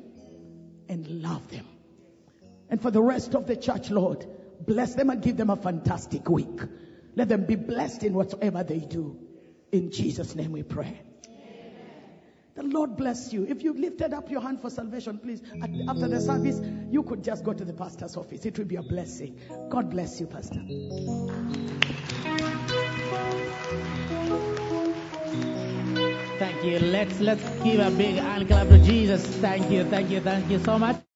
and 0.89 1.07
love 1.21 1.47
them. 1.49 1.65
And 2.69 2.81
for 2.81 2.91
the 2.91 3.01
rest 3.01 3.35
of 3.35 3.47
the 3.47 3.55
church, 3.55 3.89
Lord, 3.89 4.25
bless 4.59 4.95
them 4.95 5.09
and 5.09 5.21
give 5.21 5.37
them 5.37 5.49
a 5.49 5.55
fantastic 5.55 6.29
week. 6.29 6.59
Let 7.15 7.29
them 7.29 7.45
be 7.45 7.55
blessed 7.55 8.03
in 8.03 8.13
whatsoever 8.13 8.63
they 8.63 8.79
do. 8.79 9.19
In 9.71 9.91
Jesus' 9.91 10.35
name 10.35 10.51
we 10.51 10.63
pray. 10.63 11.01
The 12.55 12.63
Lord 12.63 12.95
bless 12.95 13.33
you. 13.33 13.45
If 13.45 13.63
you 13.63 13.73
lifted 13.73 14.13
up 14.13 14.29
your 14.29 14.41
hand 14.41 14.61
for 14.61 14.69
salvation, 14.69 15.17
please, 15.17 15.41
after 15.87 16.07
the 16.07 16.21
service, 16.21 16.61
you 16.91 17.01
could 17.01 17.23
just 17.23 17.43
go 17.43 17.51
to 17.51 17.65
the 17.65 17.73
pastor's 17.73 18.15
office. 18.15 18.45
It 18.45 18.57
will 18.59 18.65
be 18.65 18.75
a 18.75 18.83
blessing. 18.83 19.39
God 19.69 19.89
bless 19.89 20.19
you, 20.19 20.27
Pastor. 20.27 20.61
Thank 26.39 26.63
you. 26.63 26.79
Let's 26.79 27.19
let's 27.19 27.43
give 27.63 27.79
a 27.79 27.91
big 27.91 28.15
hand 28.15 28.47
clap 28.47 28.67
to 28.69 28.79
Jesus. 28.79 29.25
Thank 29.37 29.69
you, 29.69 29.83
thank 29.85 30.09
you, 30.09 30.19
thank 30.19 30.49
you 30.49 30.59
so 30.59 30.79
much. 30.79 31.12